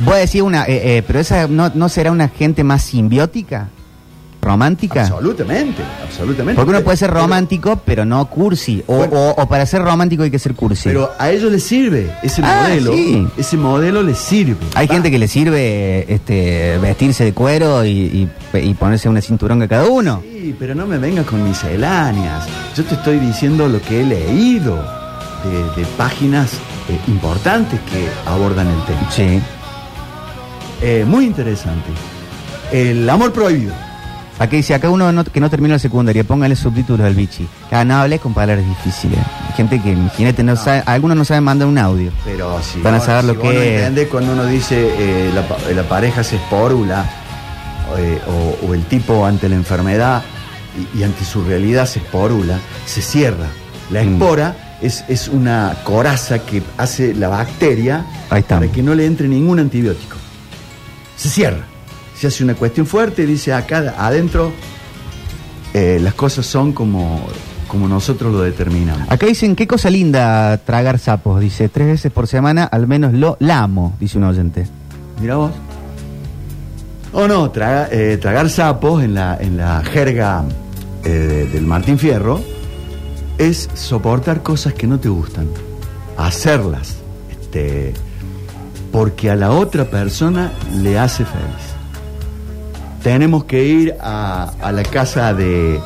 Voy 0.00 0.12
a 0.12 0.18
decir 0.18 0.42
una, 0.42 0.64
eh, 0.64 0.98
eh, 0.98 1.02
pero 1.06 1.18
esa 1.18 1.48
no, 1.48 1.72
no 1.74 1.88
será 1.88 2.12
una 2.12 2.28
gente 2.28 2.64
más 2.64 2.82
simbiótica, 2.82 3.70
romántica. 4.46 5.02
Absolutamente, 5.02 5.82
absolutamente. 6.04 6.54
Porque 6.56 6.70
uno 6.70 6.80
puede 6.82 6.96
ser 6.96 7.10
romántico, 7.10 7.80
pero 7.84 8.04
no 8.04 8.24
cursi. 8.26 8.82
O, 8.86 8.96
Bueno. 8.98 9.12
o- 9.14 9.42
o 9.42 9.48
para 9.48 9.66
ser 9.66 9.82
romántico 9.82 10.22
hay 10.22 10.30
que 10.30 10.38
ser 10.38 10.54
cursi. 10.54 10.84
Pero 10.88 11.10
a 11.18 11.30
ellos 11.30 11.50
les 11.50 11.64
sirve 11.64 12.10
ese 12.22 12.42
Ah, 12.44 12.62
modelo. 12.68 12.92
sí. 12.92 13.26
Ese 13.36 13.56
modelo 13.56 14.02
les 14.02 14.18
sirve. 14.18 14.56
hay 14.74 14.88
gente 14.88 15.10
que 15.10 15.18
le 15.18 15.28
sirve 15.28 16.12
este, 16.12 16.78
vestirse 16.78 17.24
de 17.24 17.32
cuero 17.32 17.84
y, 17.84 17.90
y- 17.90 18.28
y 18.58 18.74
ponerse 18.74 19.08
una 19.08 19.20
cinturón 19.20 19.60
a 19.62 19.68
cada 19.68 19.86
uno. 19.86 20.22
Sí, 20.22 20.54
pero 20.58 20.74
no 20.74 20.86
me 20.86 20.98
vengas 20.98 21.26
con 21.26 21.42
misceláneas. 21.42 22.44
Yo 22.76 22.84
te 22.84 22.94
estoy 22.94 23.18
diciendo 23.18 23.68
lo 23.68 23.80
que 23.82 24.00
he 24.00 24.04
leído 24.04 24.76
de, 25.44 25.80
de 25.80 25.86
páginas 25.96 26.52
eh, 26.88 26.98
importantes 27.08 27.80
que 27.90 28.08
abordan 28.30 28.68
el 28.68 28.82
tema. 28.84 29.10
Sí. 29.10 29.40
Eh, 30.82 31.04
muy 31.06 31.24
interesante. 31.26 31.88
El 32.72 33.08
amor 33.08 33.32
prohibido. 33.32 33.72
Aquí 34.38 34.56
dice, 34.56 34.74
acá 34.74 34.90
uno 34.90 35.10
no- 35.12 35.24
que 35.24 35.40
no 35.40 35.48
termina 35.48 35.74
la 35.74 35.78
secundaria, 35.78 36.22
póngale 36.22 36.56
subtítulos 36.56 37.06
al 37.06 37.14
bichi. 37.14 37.48
Ah, 37.70 37.84
no 37.84 37.96
hables 37.96 38.20
con 38.20 38.34
palabras 38.34 38.66
difíciles. 38.66 39.18
Gente 39.56 39.80
que, 39.80 39.92
imagínate, 39.92 40.42
no 40.42 40.56
sabe, 40.56 40.82
algunos 40.84 41.16
no 41.16 41.24
saben 41.24 41.42
mandar 41.44 41.66
un 41.68 41.78
audio. 41.78 42.10
Pero 42.24 42.60
si 42.62 42.80
Van 42.82 42.94
a 42.94 43.00
saber 43.00 43.22
si 43.22 43.26
lo 43.28 43.40
que 43.40 43.48
no 43.54 43.60
es. 43.60 43.78
entendés 43.78 44.08
cuando 44.08 44.32
uno 44.34 44.44
dice 44.44 44.76
eh, 44.98 45.30
la, 45.34 45.48
pa- 45.48 45.56
la 45.74 45.82
pareja 45.84 46.22
se 46.22 46.36
esporula 46.36 47.06
eh, 47.98 48.20
o, 48.26 48.66
o 48.68 48.74
el 48.74 48.84
tipo 48.84 49.24
ante 49.24 49.48
la 49.48 49.54
enfermedad 49.54 50.22
y, 50.94 50.98
y 50.98 51.02
ante 51.02 51.24
su 51.24 51.42
realidad 51.42 51.86
se 51.86 52.00
esporula, 52.00 52.58
se 52.84 53.00
cierra. 53.00 53.46
La 53.90 54.02
Mm. 54.02 54.12
espora 54.14 54.56
es, 54.82 55.04
es 55.08 55.28
una 55.28 55.74
coraza 55.84 56.40
que 56.40 56.62
hace 56.76 57.14
la 57.14 57.28
bacteria 57.28 58.04
para 58.50 58.68
que 58.68 58.82
no 58.82 58.94
le 58.94 59.06
entre 59.06 59.28
ningún 59.28 59.60
antibiótico. 59.60 60.16
Se 61.16 61.30
cierra. 61.30 61.64
Se 62.18 62.26
hace 62.28 62.42
una 62.44 62.54
cuestión 62.54 62.86
fuerte, 62.86 63.26
dice 63.26 63.52
acá 63.52 63.94
adentro 63.98 64.52
eh, 65.74 65.98
las 66.00 66.14
cosas 66.14 66.46
son 66.46 66.72
como, 66.72 67.20
como 67.68 67.86
nosotros 67.88 68.32
lo 68.32 68.40
determinamos. 68.40 69.02
Acá 69.10 69.26
dicen, 69.26 69.54
qué 69.54 69.66
cosa 69.66 69.90
linda 69.90 70.56
tragar 70.58 70.98
sapos. 70.98 71.40
Dice, 71.40 71.68
tres 71.68 71.86
veces 71.88 72.10
por 72.10 72.26
semana 72.26 72.64
al 72.64 72.86
menos 72.86 73.12
lo 73.12 73.36
lamo, 73.40 73.94
dice 74.00 74.16
un 74.16 74.24
oyente. 74.24 74.66
Mira 75.20 75.36
vos. 75.36 75.50
O 77.12 77.26
no, 77.28 77.50
traga- 77.50 77.88
eh, 77.92 78.16
tragar 78.18 78.48
sapos 78.50 79.02
en 79.02 79.14
la, 79.14 79.36
en 79.40 79.56
la 79.58 79.82
jerga 79.84 80.44
eh, 81.04 81.48
del 81.52 81.64
Martín 81.66 81.98
Fierro 81.98 82.40
es 83.38 83.68
soportar 83.74 84.42
cosas 84.42 84.72
que 84.72 84.86
no 84.86 84.98
te 84.98 85.08
gustan, 85.10 85.46
hacerlas, 86.16 86.96
este, 87.30 87.92
porque 88.92 89.30
a 89.30 89.36
la 89.36 89.50
otra 89.50 89.84
persona 89.90 90.52
le 90.74 90.98
hace 90.98 91.24
feliz. 91.24 91.75
Tenemos 93.06 93.44
que 93.44 93.62
ir 93.64 93.94
a, 94.00 94.50
a 94.60 94.72
la 94.72 94.82
casa 94.82 95.32
de 95.32 95.78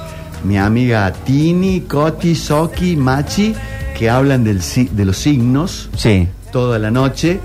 mi 0.43 0.57
amiga 0.57 1.13
Tini, 1.13 1.83
Coti, 1.83 2.35
Soki, 2.35 2.97
Machi, 2.97 3.55
que 3.95 4.09
hablan 4.09 4.43
del, 4.43 4.63
de 4.93 5.05
los 5.05 5.19
signos 5.19 5.91
Sí. 5.99 6.27
toda 6.51 6.79
la 6.79 6.91
noche 6.91 7.39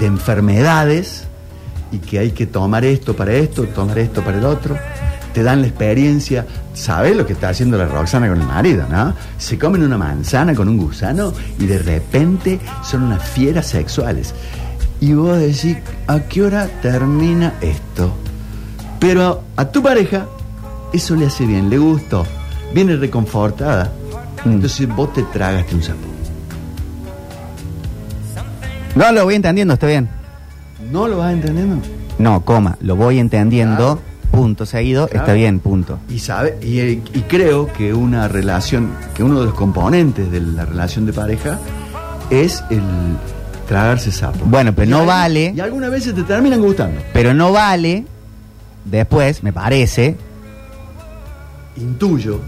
de 0.00 0.06
enfermedades 0.06 1.28
y 1.92 1.98
que 1.98 2.18
hay 2.18 2.32
que 2.32 2.46
tomar 2.48 2.84
esto 2.84 3.14
para 3.14 3.32
esto, 3.34 3.66
tomar 3.66 4.00
esto 4.00 4.20
para 4.24 4.38
el 4.38 4.44
otro. 4.44 4.76
Te 5.32 5.44
dan 5.44 5.60
la 5.60 5.68
experiencia. 5.68 6.44
¿Sabes 6.74 7.14
lo 7.16 7.24
que 7.24 7.34
está 7.34 7.50
haciendo 7.50 7.78
la 7.78 7.86
Roxana 7.86 8.28
con 8.28 8.40
el 8.40 8.46
marido, 8.48 8.84
no? 8.90 9.14
Se 9.38 9.56
comen 9.56 9.84
una 9.84 9.96
manzana 9.96 10.56
con 10.56 10.66
un 10.68 10.76
gusano 10.76 11.32
y 11.56 11.66
de 11.66 11.78
repente 11.78 12.58
son 12.82 13.04
unas 13.04 13.22
fieras 13.28 13.68
sexuales. 13.68 14.34
Y 15.00 15.12
vos 15.12 15.38
decís, 15.38 15.76
¿a 16.08 16.18
qué 16.18 16.42
hora 16.42 16.66
termina 16.82 17.54
esto? 17.60 18.12
Pero 19.00 19.42
a 19.56 19.64
tu 19.64 19.82
pareja 19.82 20.26
eso 20.92 21.16
le 21.16 21.26
hace 21.26 21.44
bien, 21.46 21.68
le 21.70 21.78
gustó, 21.78 22.24
viene 22.74 22.96
reconfortada. 22.96 23.90
Mm. 24.44 24.50
Entonces 24.52 24.88
vos 24.94 25.12
te 25.12 25.22
tragaste 25.24 25.74
un 25.74 25.82
sapo. 25.82 25.98
No, 28.94 29.12
lo 29.12 29.24
voy 29.24 29.34
entendiendo, 29.36 29.74
está 29.74 29.86
bien. 29.86 30.08
¿No 30.90 31.06
lo 31.08 31.18
vas 31.18 31.32
entendiendo? 31.32 31.76
No, 32.18 32.44
coma, 32.44 32.76
lo 32.80 32.96
voy 32.96 33.18
entendiendo, 33.18 33.96
Claro. 33.96 34.00
punto 34.32 34.66
seguido, 34.66 35.06
Claro. 35.08 35.24
está 35.24 35.32
bien, 35.34 35.60
punto. 35.60 35.98
Y 36.08 36.18
sabe, 36.18 36.58
y, 36.62 36.80
y 36.80 37.24
creo 37.28 37.72
que 37.72 37.94
una 37.94 38.28
relación, 38.28 38.90
que 39.14 39.22
uno 39.22 39.38
de 39.40 39.46
los 39.46 39.54
componentes 39.54 40.30
de 40.30 40.40
la 40.40 40.64
relación 40.66 41.06
de 41.06 41.12
pareja 41.12 41.58
es 42.30 42.62
el 42.70 42.82
tragarse 43.68 44.10
sapo. 44.10 44.44
Bueno, 44.44 44.72
pero 44.74 44.88
Y 44.88 44.90
no 44.90 45.00
al- 45.00 45.06
vale. 45.06 45.52
Y 45.56 45.60
algunas 45.60 45.90
veces 45.90 46.14
te 46.14 46.24
terminan 46.24 46.60
gustando. 46.60 47.00
Pero 47.12 47.32
no 47.32 47.52
vale, 47.52 48.04
después, 48.84 49.42
me 49.42 49.52
parece. 49.52 50.16
Intuyo, 51.76 52.40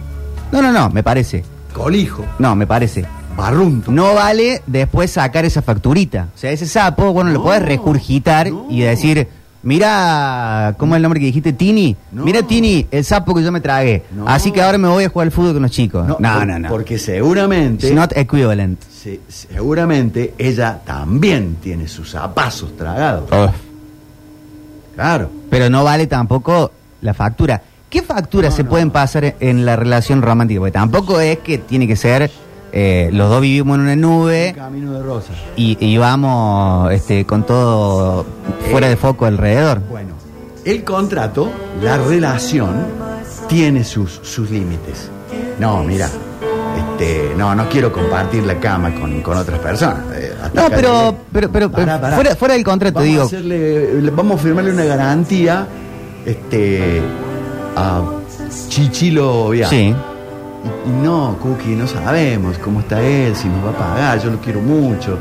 No, 0.51 0.61
no, 0.61 0.73
no, 0.73 0.91
me 0.91 1.03
parece. 1.03 1.45
colijo, 1.73 2.25
No, 2.39 2.55
me 2.55 2.67
parece. 2.67 3.05
barrunto. 3.37 3.91
No 3.91 4.15
vale 4.15 4.63
después 4.67 5.11
sacar 5.13 5.45
esa 5.47 5.63
facturita. 5.63 6.29
O 6.35 6.39
sea, 6.39 6.51
ese 6.51 6.67
sapo, 6.67 7.13
bueno, 7.13 7.31
lo 7.31 7.39
No, 7.39 7.45
puedes 7.45 7.63
regurgitar 7.63 8.51
no. 8.51 8.67
y 8.69 8.81
decir, 8.81 9.27
mira, 9.63 10.75
¿cómo 10.77 10.95
es 10.95 10.97
el 10.99 11.03
nombre 11.03 11.19
que 11.21 11.27
dijiste? 11.27 11.55
Tini. 11.55 11.97
No. 12.11 12.25
Mira, 12.25 12.43
Tini, 12.43 12.87
el 12.91 13.05
sapo 13.05 13.35
que 13.35 13.43
yo 13.43 13.51
me 13.51 13.61
tragué. 13.63 14.03
No. 14.15 14.29
Así 14.29 14.51
que 14.53 14.61
ahora 14.61 14.77
me 14.77 14.89
voy 14.89 15.05
a 15.05 15.09
jugar 15.09 15.29
al 15.29 15.33
fútbol 15.33 15.55
con 15.55 15.63
los 15.63 15.71
chicos. 15.71 16.07
No, 16.07 16.17
no, 16.21 16.35
por- 16.39 16.61
no. 16.61 16.69
Porque 16.69 16.99
seguramente, 16.99 17.87
It's 17.87 17.97
not 17.97 18.13
equivalent. 18.17 18.83
se- 18.91 19.21
seguramente 19.29 20.35
ella 20.37 20.81
también 20.85 21.57
tiene 21.63 21.89
sus 21.89 22.11
zapazos 22.11 22.77
tragados. 22.77 23.31
Claro. 24.95 25.31
Pero 25.51 25.69
no 25.71 25.85
vale 25.85 26.07
tampoco 26.07 26.71
la 27.01 27.15
factura. 27.15 27.63
¿Qué 27.89 28.03
facturas 28.03 28.53
No, 28.53 28.57
se 28.57 28.63
no, 28.65 28.71
pueden 28.71 28.91
pasar 28.91 29.35
en 29.41 29.67
la 29.67 29.77
relación 29.77 30.23
romántica? 30.23 30.61
Porque 30.61 30.73
tampoco 30.73 31.21
es 31.21 31.39
que 31.41 31.59
tiene 31.59 31.87
que 31.87 31.97
ser 31.97 32.31
eh, 32.73 33.11
los 33.13 33.29
dos 33.29 33.43
vivimos 33.43 33.75
en 33.77 33.83
una 33.83 33.93
Un 33.93 34.01
nube 34.01 34.55
camino 34.57 34.93
de 34.93 35.03
rosas. 35.03 35.37
y, 35.57 35.77
y 35.79 35.99
vamos 35.99 36.91
este, 36.93 37.27
con 37.27 37.45
todo 37.45 38.25
fuera 38.71 38.89
de 38.89 38.97
foco 38.97 39.27
alrededor. 39.27 39.81
Bueno, 39.91 40.15
el 40.65 40.83
contrato, 40.85 41.51
la 41.83 41.99
relación, 41.99 42.75
tiene 43.49 43.85
sus, 43.85 44.21
sus 44.23 44.51
límites. 44.51 45.11
No, 45.59 45.85
mira, 45.85 46.09
este, 47.03 47.35
no, 47.37 47.55
no 47.55 47.69
quiero 47.69 47.93
compartir 47.93 48.45
la 48.45 48.59
cama 48.59 48.95
con, 48.95 49.21
con 49.23 49.37
otras 49.37 49.59
personas. 49.59 49.99
eh, 50.15 50.33
No, 50.55 50.69
pero, 50.71 51.17
pero, 51.33 51.51
pero, 51.51 51.71
Pará, 51.71 52.01
pará. 52.01 52.15
Fuera, 52.17 52.37
fuera 52.37 52.55
del 52.55 52.65
contrato, 52.65 52.95
vamos 52.95 53.09
digo. 53.11 53.23
A 53.23 53.27
hacerle, 53.27 54.11
vamos 54.11 54.41
a 54.41 54.43
firmarle 54.43 54.73
una 54.73 54.85
garantía 54.85 55.67
este, 56.25 57.03
a 57.77 58.03
Chichilo 58.69 59.51
Vial. 59.51 59.69
Sí. 59.71 59.95
Y, 60.87 60.89
y 60.89 60.93
no, 61.03 61.37
Cookie, 61.43 61.75
no 61.75 61.87
sabemos 61.87 62.57
cómo 62.59 62.81
está 62.81 63.03
él, 63.03 63.35
si 63.35 63.49
nos 63.49 63.65
va 63.65 63.71
a 63.71 63.77
pagar, 63.77 64.23
yo 64.23 64.31
lo 64.31 64.39
quiero 64.41 64.61
mucho. 64.61 65.19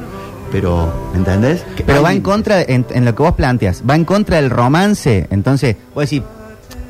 Pero, 0.52 0.91
¿me 1.13 1.20
entendés? 1.20 1.63
Que 1.78 1.84
Pero 1.84 2.00
hay 2.00 2.04
va 2.04 2.13
en 2.13 2.22
contra, 2.22 2.62
en, 2.62 2.86
en 2.89 3.06
lo 3.06 3.15
que 3.15 3.24
vos 3.24 3.34
planteas, 3.36 3.82
va 3.89 3.96
en 3.96 4.04
contra 4.06 4.36
del 4.36 4.50
romance. 4.50 5.28
Entonces, 5.32 5.78
vos 5.96 6.04
decís, 6.04 6.22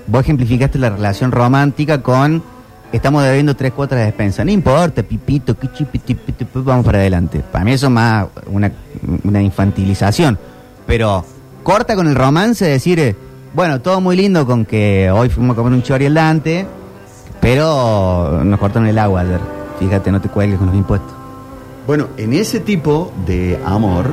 vos 0.07 0.21
ejemplificaste 0.21 0.79
la 0.79 0.89
relación 0.89 1.31
romántica 1.31 2.01
con 2.01 2.41
estamos 2.91 3.23
debiendo 3.23 3.55
tres 3.55 3.73
cuotas 3.73 3.99
de 3.99 4.05
despensa. 4.05 4.43
No 4.43 4.51
importa, 4.51 5.03
pipito, 5.03 5.55
vamos 6.53 6.85
para 6.85 6.99
adelante. 6.99 7.43
Para 7.51 7.65
mí 7.65 7.73
eso 7.73 7.87
es 7.87 7.91
más 7.91 8.27
una, 8.47 9.41
infantilización. 9.41 10.37
Pero 10.85 11.25
corta 11.63 11.95
con 11.95 12.07
el 12.07 12.15
romance, 12.15 12.65
decir, 12.65 12.99
eh, 12.99 13.15
bueno, 13.53 13.81
todo 13.81 14.01
muy 14.01 14.15
lindo 14.15 14.45
con 14.45 14.65
que 14.65 15.09
hoy 15.11 15.29
fuimos 15.29 15.53
a 15.53 15.57
comer 15.57 15.73
un 15.73 15.83
chori 15.83 16.05
al 16.05 16.13
Dante, 16.13 16.65
pero 17.39 18.41
nos 18.43 18.59
cortaron 18.59 18.87
el 18.87 18.97
agua 18.97 19.21
ayer. 19.21 19.39
Fíjate, 19.79 20.11
no 20.11 20.21
te 20.21 20.29
cuelgues 20.29 20.57
con 20.57 20.67
los 20.67 20.75
impuestos. 20.75 21.11
Bueno, 21.87 22.07
en 22.17 22.33
ese 22.33 22.59
tipo 22.59 23.11
de 23.25 23.59
amor, 23.65 24.11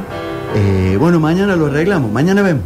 eh, 0.55 0.97
bueno, 0.99 1.21
mañana 1.21 1.55
lo 1.57 1.67
arreglamos, 1.67 2.11
mañana 2.11 2.43
vemos. 2.43 2.65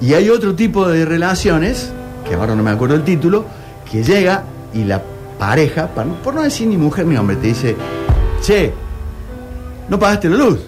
Y 0.00 0.14
hay 0.14 0.30
otro 0.30 0.54
tipo 0.54 0.88
de 0.88 1.04
relaciones, 1.04 1.92
que 2.26 2.34
ahora 2.34 2.54
no 2.54 2.62
me 2.62 2.70
acuerdo 2.70 2.94
el 2.94 3.02
título, 3.02 3.44
que 3.90 4.02
llega 4.02 4.44
y 4.74 4.84
la 4.84 5.02
pareja, 5.38 5.88
pa- 5.88 6.04
por 6.04 6.34
no 6.34 6.42
decir 6.42 6.68
ni 6.68 6.76
mujer 6.76 7.06
ni 7.06 7.16
hombre, 7.16 7.36
te 7.36 7.48
dice, 7.48 7.76
che, 8.42 8.72
no 9.88 9.98
pagaste 9.98 10.28
la 10.28 10.36
luz. 10.36 10.58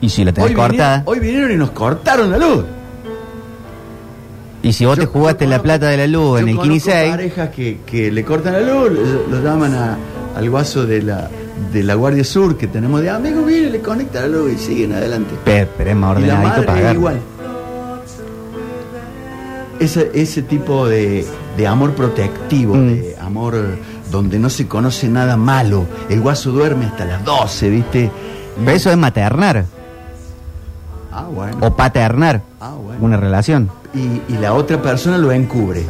Y 0.00 0.08
si 0.08 0.24
la 0.24 0.32
tenés 0.32 0.50
Hoy 0.50 0.56
cortada, 0.56 0.98
vinieron, 0.98 1.04
hoy 1.06 1.18
vinieron 1.20 1.52
y 1.52 1.56
nos 1.56 1.70
cortaron 1.72 2.30
la 2.30 2.38
luz. 2.38 2.64
y 4.62 4.72
si 4.72 4.84
vos 4.84 4.96
Yo- 4.96 5.02
te 5.02 5.06
jugaste 5.06 5.46
la 5.46 5.62
plata 5.62 5.88
de 5.88 5.96
la 5.96 6.06
luz 6.06 6.40
en 6.40 6.48
el 6.48 6.58
15 6.58 7.08
parejas 7.10 7.50
que, 7.50 7.78
que 7.86 8.10
le 8.10 8.24
cortan 8.24 8.52
la 8.54 8.60
luz, 8.60 8.90
lo, 8.90 9.36
lo 9.36 9.42
llaman 9.42 9.74
a- 9.74 9.96
al 10.36 10.50
guaso 10.50 10.84
de 10.86 11.02
la, 11.02 11.28
de 11.72 11.82
la 11.82 11.94
Guardia 11.94 12.24
Sur 12.24 12.56
que 12.56 12.66
tenemos 12.66 13.00
de 13.00 13.10
amigos, 13.10 13.44
mire, 13.46 13.70
le 13.70 13.80
conecta 13.80 14.20
la 14.22 14.28
luz 14.28 14.52
y 14.52 14.58
siguen 14.58 14.92
adelante. 14.92 15.34
Pero, 15.44 15.68
pero 15.76 15.90
es 15.90 15.96
más 15.96 16.18
Y 16.18 16.20
la 16.26 16.34
ordenadito 16.34 16.48
madre 16.50 16.66
pagar. 16.66 16.84
es 16.86 16.94
igual. 16.94 17.20
Ese, 19.80 20.10
ese 20.14 20.42
tipo 20.42 20.86
de, 20.88 21.24
de 21.56 21.66
amor 21.66 21.92
protectivo, 21.94 22.74
Mm. 22.74 22.86
de 22.88 23.16
amor 23.20 23.56
donde 24.10 24.38
no 24.38 24.50
se 24.50 24.66
conoce 24.66 25.08
nada 25.08 25.36
malo. 25.36 25.86
El 26.08 26.20
guaso 26.20 26.50
duerme 26.50 26.86
hasta 26.86 27.04
las 27.04 27.24
12, 27.24 27.70
¿viste? 27.70 28.10
Pero 28.64 28.76
eso 28.76 28.90
es 28.90 28.96
maternar. 28.96 29.64
Ah, 31.12 31.26
bueno. 31.32 31.56
o 31.60 31.74
paternar 31.74 32.42
Ah, 32.60 32.74
bueno. 32.82 32.98
una 33.04 33.16
relación. 33.16 33.70
y, 33.94 34.20
y 34.32 34.36
la 34.38 34.52
otra 34.52 34.80
persona 34.82 35.16
lo 35.18 35.32
encubre. 35.32 35.84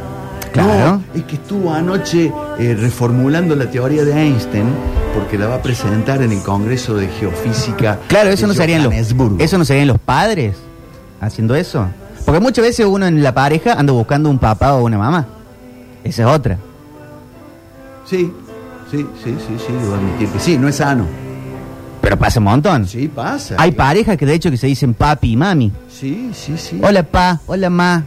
Claro. 0.53 0.93
No, 0.93 1.03
es 1.15 1.25
que 1.25 1.35
estuvo 1.37 1.73
anoche 1.75 2.33
eh, 2.59 2.77
reformulando 2.79 3.55
la 3.55 3.71
teoría 3.71 4.05
de 4.05 4.13
Einstein 4.13 4.67
porque 5.15 5.37
la 5.37 5.47
va 5.47 5.57
a 5.57 5.63
presentar 5.63 6.23
en 6.23 6.33
el 6.33 6.43
Congreso 6.43 6.95
de 6.95 7.09
Geofísica. 7.09 7.99
Claro, 8.09 8.31
eso 8.31 8.43
de 8.43 8.49
no 8.49 8.55
serían 8.55 8.83
los 8.83 8.95
eso 8.95 9.59
no 9.59 9.65
serían 9.65 9.89
los 9.89 9.99
padres 9.99 10.57
haciendo 11.21 11.55
eso. 11.55 11.87
Porque 12.29 12.41
muchas 12.41 12.63
veces 12.63 12.85
uno 12.85 13.07
en 13.07 13.23
la 13.23 13.33
pareja 13.33 13.73
anda 13.73 13.95
buscando 13.95 14.29
un 14.29 14.39
papá 14.39 14.75
o 14.75 14.85
una 14.85 14.99
mamá. 14.99 15.27
Esa 16.05 16.25
es 16.25 16.29
otra. 16.29 16.59
Sí, 18.05 18.31
sí, 18.91 19.07
sí, 19.25 19.35
sí, 19.35 19.57
sí, 19.67 19.73
debo 19.73 19.95
admitir 19.95 20.29
que 20.29 20.39
sí, 20.39 20.59
no 20.59 20.69
es 20.69 20.77
sano. 20.77 21.07
Pero 22.03 22.19
pasa 22.19 22.39
un 22.39 22.45
montón. 22.45 22.87
Sí, 22.87 23.09
pasa. 23.09 23.57
Hay 23.57 23.73
parejas 23.73 24.19
que 24.19 24.27
de 24.27 24.35
hecho 24.35 24.51
que 24.51 24.59
se 24.59 24.67
dicen 24.67 24.93
papi 24.93 25.33
y 25.33 25.37
mami. 25.37 25.73
Sí, 25.91 26.29
sí, 26.35 26.59
sí. 26.59 26.79
Hola 26.85 27.03
pa, 27.03 27.41
hola 27.47 27.71
ma. 27.71 28.05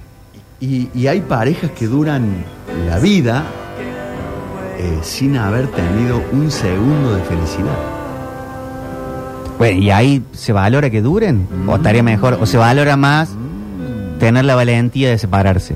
Y, 0.59 0.89
y 0.93 1.07
hay 1.07 1.21
parejas 1.21 1.71
que 1.71 1.87
duran 1.87 2.45
la 2.87 2.99
vida 2.99 3.43
eh, 4.77 4.99
sin 5.01 5.35
haber 5.35 5.65
tenido 5.69 6.21
un 6.31 6.51
segundo 6.51 7.15
de 7.15 7.23
felicidad. 7.23 7.77
Bueno, 9.57 9.81
y 9.81 9.89
ahí 9.89 10.23
se 10.31 10.53
valora 10.53 10.91
que 10.91 11.01
duren. 11.01 11.47
O 11.65 11.77
estaría 11.77 12.03
mejor. 12.03 12.37
O 12.39 12.45
se 12.45 12.59
valora 12.59 12.95
más 12.97 13.35
tener 14.21 14.45
la 14.45 14.55
valentía 14.55 15.09
de 15.09 15.17
separarse. 15.17 15.75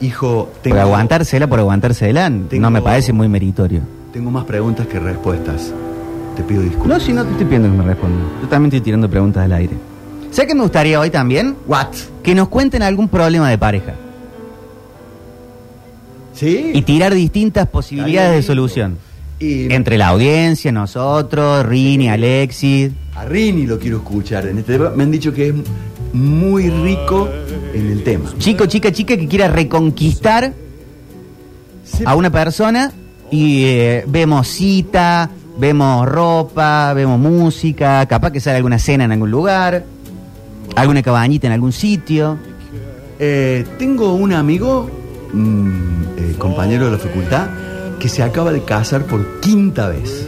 Hijo, 0.00 0.50
tengo, 0.62 0.76
Por 0.76 0.80
aguantársela, 0.86 1.46
por 1.46 1.58
aguantársela. 1.60 2.30
Tengo- 2.48 2.62
No 2.62 2.70
me 2.70 2.80
parece 2.82 3.12
muy 3.12 3.28
meritorio. 3.28 3.82
tengo 4.12 4.30
más 4.30 4.44
preguntas 4.44 4.86
que 4.86 4.98
respuestas. 4.98 5.72
Te 6.36 6.42
pido 6.42 6.62
disculpas. 6.62 6.88
No, 6.88 7.00
si 7.04 7.12
no 7.12 7.22
te 7.24 7.32
estoy 7.32 7.44
pidiendo 7.46 7.70
que 7.70 7.76
me 7.76 7.84
respondan. 7.84 8.22
Yo 8.42 8.48
también 8.48 8.68
estoy 8.74 8.80
tirando 8.80 9.08
preguntas 9.10 9.44
al 9.44 9.52
aire. 9.52 9.74
¿Sabes 10.30 10.48
qué 10.48 10.54
me 10.54 10.62
gustaría 10.62 10.98
hoy 10.98 11.10
también? 11.10 11.54
¿What? 11.66 11.88
Que 12.22 12.34
nos 12.34 12.48
cuenten 12.48 12.82
algún 12.82 13.08
problema 13.08 13.50
de 13.50 13.58
pareja. 13.58 13.94
¿Sí? 16.34 16.70
Y 16.74 16.82
tirar 16.82 17.12
distintas 17.14 17.68
posibilidades 17.68 18.36
de 18.36 18.42
solución. 18.42 18.96
Y 19.38 19.72
Entre 19.72 19.98
la 19.98 20.08
audiencia, 20.08 20.70
nosotros, 20.72 21.64
Rini, 21.66 22.08
Alexis. 22.08 22.92
a 23.16 23.24
Rini 23.24 23.66
lo 23.66 23.78
quiero 23.78 23.98
escuchar 23.98 24.46
en 24.46 24.58
este. 24.58 24.78
Me 24.78 25.02
han 25.02 25.10
dicho 25.10 25.32
que 25.32 25.48
es 25.48 25.54
muy 26.12 26.70
rico 26.70 27.28
en 27.74 27.90
el 27.90 28.02
tema. 28.02 28.30
Chico, 28.38 28.66
chica, 28.66 28.92
chica 28.92 29.16
que 29.16 29.28
quiera 29.28 29.48
reconquistar 29.48 30.52
a 32.04 32.14
una 32.14 32.30
persona 32.30 32.92
y 33.30 33.64
eh, 33.64 34.04
vemos 34.06 34.48
cita, 34.48 35.30
vemos 35.58 36.08
ropa, 36.08 36.92
vemos 36.94 37.18
música, 37.18 38.06
capaz 38.06 38.30
que 38.32 38.40
sale 38.40 38.56
alguna 38.56 38.78
cena 38.78 39.04
en 39.04 39.12
algún 39.12 39.30
lugar, 39.30 39.84
alguna 40.76 41.02
cabañita 41.02 41.46
en 41.46 41.52
algún 41.52 41.72
sitio. 41.72 42.38
Eh, 43.18 43.66
tengo 43.78 44.14
un 44.14 44.32
amigo, 44.32 44.90
mm, 45.32 46.02
eh, 46.16 46.34
compañero 46.38 46.86
de 46.86 46.92
la 46.92 46.98
facultad, 46.98 47.48
que 47.98 48.08
se 48.08 48.22
acaba 48.22 48.50
de 48.50 48.62
casar 48.62 49.04
por 49.04 49.40
quinta 49.40 49.88
vez. 49.88 50.26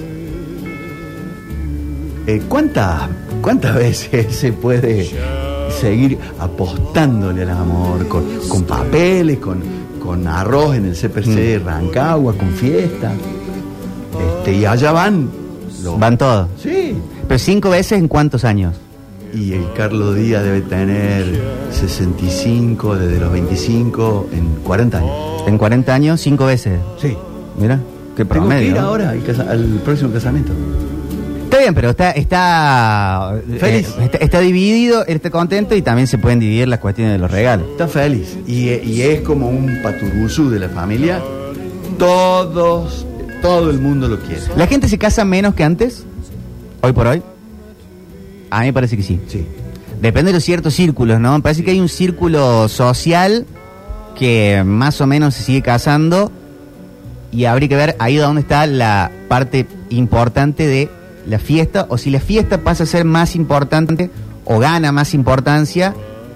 Eh, 2.27 2.43
¿cuántas, 2.49 3.09
¿Cuántas 3.41 3.75
veces 3.77 4.37
se 4.37 4.53
puede 4.53 5.09
seguir 5.71 6.19
apostándole 6.39 7.43
al 7.43 7.51
amor? 7.51 8.07
Con, 8.09 8.25
con 8.49 8.63
papeles, 8.65 9.39
con, 9.39 9.61
con 10.03 10.27
arroz 10.27 10.77
en 10.77 10.87
el 10.87 10.95
CPC 10.97 11.27
de 11.35 11.59
Rancagua, 11.59 12.35
con 12.35 12.49
fiesta. 12.51 13.13
Este, 14.39 14.55
y 14.55 14.65
allá 14.65 14.93
van. 14.93 15.29
los- 15.83 15.99
Van 15.99 16.17
todos. 16.19 16.49
Sí. 16.63 16.95
Pero 17.27 17.39
cinco 17.39 17.71
veces 17.71 17.99
en 17.99 18.09
cuántos 18.09 18.45
años? 18.45 18.75
Y 19.35 19.55
el 19.55 19.65
Carlos 19.75 20.15
Díaz 20.15 20.45
debe 20.45 20.61
tener 20.61 21.25
65 21.71 22.97
desde 22.97 23.19
los 23.19 23.33
25 23.33 24.29
en 24.33 24.47
40 24.63 24.99
años. 24.99 25.11
En 25.47 25.57
40 25.59 25.95
años, 25.95 26.21
cinco 26.21 26.45
veces. 26.47 26.79
Sí. 27.01 27.17
Mira, 27.59 27.81
qué 28.17 28.25
Tengo 28.27 28.49
que 28.49 28.65
ir 28.65 28.75
promedio. 28.75 28.81
ahora 28.81 29.11
al 29.49 29.81
próximo 29.85 30.13
casamiento. 30.13 30.53
Bien, 31.63 31.75
pero 31.77 31.91
está 31.91 32.11
está, 32.11 33.41
Feliz. 33.61 33.87
eh, 34.01 34.05
está 34.07 34.19
está 34.19 34.41
dividido, 34.41 35.07
está 35.07 35.31
contento 35.31 35.77
y 35.77 35.83
también 35.83 36.09
se 36.09 36.19
pueden 36.19 36.41
dividir 36.41 36.67
las 36.67 36.81
cuestiones 36.81 37.13
de 37.13 37.19
los 37.21 37.31
regalos. 37.31 37.69
Está 37.71 37.87
feliz. 37.87 38.37
Y, 38.49 38.71
y 38.71 39.03
es 39.03 39.21
como 39.21 39.49
un 39.49 39.79
paturuzú 39.81 40.51
de 40.51 40.59
la 40.59 40.69
familia. 40.71 41.23
Todos, 42.01 43.07
todo 43.43 43.71
el 43.71 43.79
mundo 43.79 44.09
lo 44.09 44.19
quiere. 44.19 44.43
¿La 44.57 44.67
gente 44.67 44.89
se 44.89 44.99
casa 44.99 45.25
menos 45.25 45.55
que 45.55 45.63
antes? 45.63 46.05
Hoy 46.81 46.93
por 46.93 47.07
hoy. 47.07 47.23
A 48.51 48.59
mí 48.63 48.67
me 48.67 48.73
parece 48.73 48.97
que 48.97 49.05
sí. 49.05 49.21
Sí. 49.29 49.47
Depende 50.01 50.31
de 50.33 50.35
los 50.39 50.43
ciertos 50.43 50.75
círculos, 50.75 51.21
¿no? 51.21 51.35
Me 51.35 51.43
parece 51.43 51.63
que 51.63 51.71
hay 51.71 51.79
un 51.79 51.89
círculo 51.89 52.69
social 52.69 53.47
que 54.19 54.65
más 54.67 55.01
o 55.01 55.07
menos 55.07 55.35
se 55.37 55.45
sigue 55.45 55.63
casando 55.63 56.33
y 57.31 57.45
habría 57.45 57.69
que 57.69 57.77
ver 57.77 57.95
ahí 58.01 58.17
dónde 58.17 58.41
está 58.41 58.67
la 58.67 59.13
parte 59.29 59.69
importante 59.91 60.67
de 60.67 60.91
la 61.27 61.39
fiesta 61.39 61.87
o 61.89 61.99
si 61.99 62.11
la 62.11 62.21
fiesta 62.21 62.59
pasa 62.63 62.85
a 62.85 62.87
ser 62.87 63.05
más 63.05 63.35
importante 63.37 64.11
o 64.45 64.59
gana 64.59 64.91
más 64.93 65.15
importancia 65.15 65.95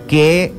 que 0.08 0.52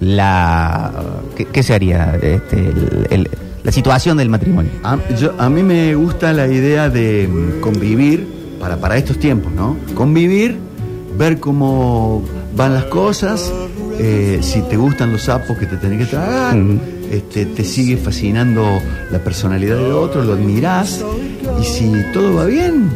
la... 0.00 0.92
¿Qué, 1.36 1.44
qué 1.46 1.62
sería? 1.62 2.16
Este, 2.20 2.58
el- 2.58 3.06
el- 3.10 3.30
la 3.62 3.70
situación 3.70 4.16
del 4.16 4.28
matrimonio. 4.28 4.72
A, 4.82 4.98
yo- 5.16 5.34
a 5.38 5.48
mí 5.48 5.62
me 5.62 5.94
gusta 5.94 6.32
la 6.32 6.48
idea 6.48 6.88
de 6.90 7.28
mm, 7.28 7.60
convivir 7.60 8.26
para, 8.58 8.76
para 8.78 8.96
estos 8.96 9.18
tiempos, 9.18 9.52
¿no? 9.52 9.76
Convivir, 9.94 10.56
ver 11.16 11.38
cómo 11.38 12.22
van 12.56 12.74
las 12.74 12.84
cosas, 12.86 13.52
eh, 14.00 14.38
si 14.42 14.62
te 14.62 14.76
gustan 14.76 15.12
los 15.12 15.22
sapos 15.22 15.56
que 15.58 15.66
te 15.66 15.76
tenés 15.76 15.98
que 16.00 16.06
tragar, 16.06 16.56
este, 17.12 17.46
te 17.46 17.62
sigue 17.64 17.96
fascinando 17.96 18.64
la 19.12 19.18
personalidad 19.20 19.76
del 19.76 19.92
otro, 19.92 20.24
lo 20.24 20.32
admirás, 20.32 21.04
y 21.60 21.64
si 21.64 21.92
todo 22.12 22.34
va 22.34 22.46
bien, 22.46 22.90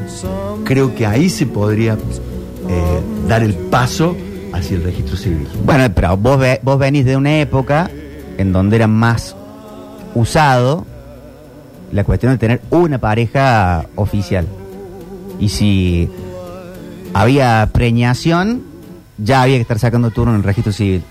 creo 0.66 0.94
que 0.94 1.07
ahí 1.07 1.31
se 1.31 1.46
podría 1.46 1.94
eh, 1.94 3.00
dar 3.29 3.42
el 3.42 3.55
paso 3.55 4.14
hacia 4.52 4.76
el 4.76 4.83
registro 4.83 5.16
civil. 5.16 5.46
Bueno, 5.64 5.88
pero 5.94 6.16
vos, 6.16 6.38
ve- 6.38 6.61
vos 6.62 6.79
venís 6.79 7.05
de 7.07 7.16
una 7.16 7.38
época 7.40 7.90
en 8.37 8.52
donde 8.52 8.76
era 8.76 8.87
más 8.87 9.35
usado 10.14 10.85
la 11.92 12.05
cuestión 12.05 12.33
de 12.33 12.38
tener 12.38 12.61
una 12.70 12.98
pareja 12.98 13.87
oficial. 13.94 14.46
Y 15.38 15.48
si 15.50 16.11
había 17.14 17.68
preñación, 17.72 18.62
ya 19.18 19.42
había 19.42 19.57
que 19.57 19.62
estar 19.62 19.79
sacando 19.79 20.11
turno 20.11 20.33
en 20.33 20.38
el 20.38 20.42
registro 20.44 20.72
civil. 20.72 21.02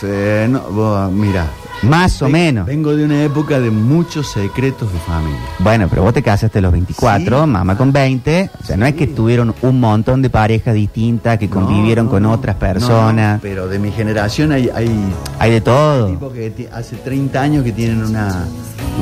Se- 0.00 0.46
no, 0.48 0.60
vos, 0.70 1.10
mira, 1.10 1.46
Más 1.82 2.20
o 2.22 2.28
menos. 2.28 2.66
Vengo 2.66 2.96
de 2.96 3.04
una 3.04 3.22
época 3.22 3.60
de 3.60 3.70
muchos 3.70 4.26
secretos 4.32 4.92
de 4.92 4.98
familia. 5.00 5.38
Bueno, 5.60 5.86
pero 5.88 6.02
vos 6.02 6.12
te 6.12 6.22
casaste 6.22 6.58
a 6.58 6.62
los 6.62 6.72
24, 6.72 7.44
Sí. 7.44 7.50
mamá 7.50 7.76
con 7.76 7.92
20. 7.92 8.50
O 8.60 8.64
sea, 8.64 8.76
no 8.76 8.84
es 8.84 8.94
que 8.94 9.06
tuvieron 9.06 9.54
un 9.62 9.78
montón 9.80 10.20
de 10.20 10.28
parejas 10.28 10.74
distintas 10.74 11.38
que 11.38 11.48
convivieron 11.48 12.06
No, 12.06 12.10
con 12.10 12.26
otras 12.26 12.56
personas. 12.56 13.36
no, 13.36 13.40
pero 13.42 13.68
de 13.68 13.78
mi 13.78 13.92
generación 13.92 14.50
hay, 14.52 14.68
hay 14.74 14.90
Hay 15.38 15.50
de 15.52 15.60
todo. 15.60 16.08
tipos 16.08 16.32
que 16.32 16.68
hace 16.72 16.96
30 16.96 17.40
años 17.40 17.62
que 17.62 17.70
tienen 17.72 18.02
una, 18.02 18.44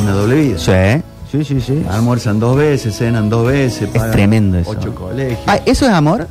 una 0.00 0.12
doble 0.12 0.34
vida. 0.36 0.58
Sí, 0.58 1.02
sí, 1.32 1.44
sí, 1.44 1.60
sí. 1.62 1.82
Almuerzan 1.90 2.38
dos 2.38 2.56
veces, 2.58 2.94
cenan 2.96 3.30
dos 3.30 3.46
veces, 3.46 3.88
pagan 3.88 4.10
tremendo 4.12 4.58
eso. 4.58 4.70
ocho 4.70 4.94
colegios. 4.94 5.40
Ah, 5.46 5.58
¿Eso 5.64 5.86
es 5.86 5.92
amor? 5.92 6.28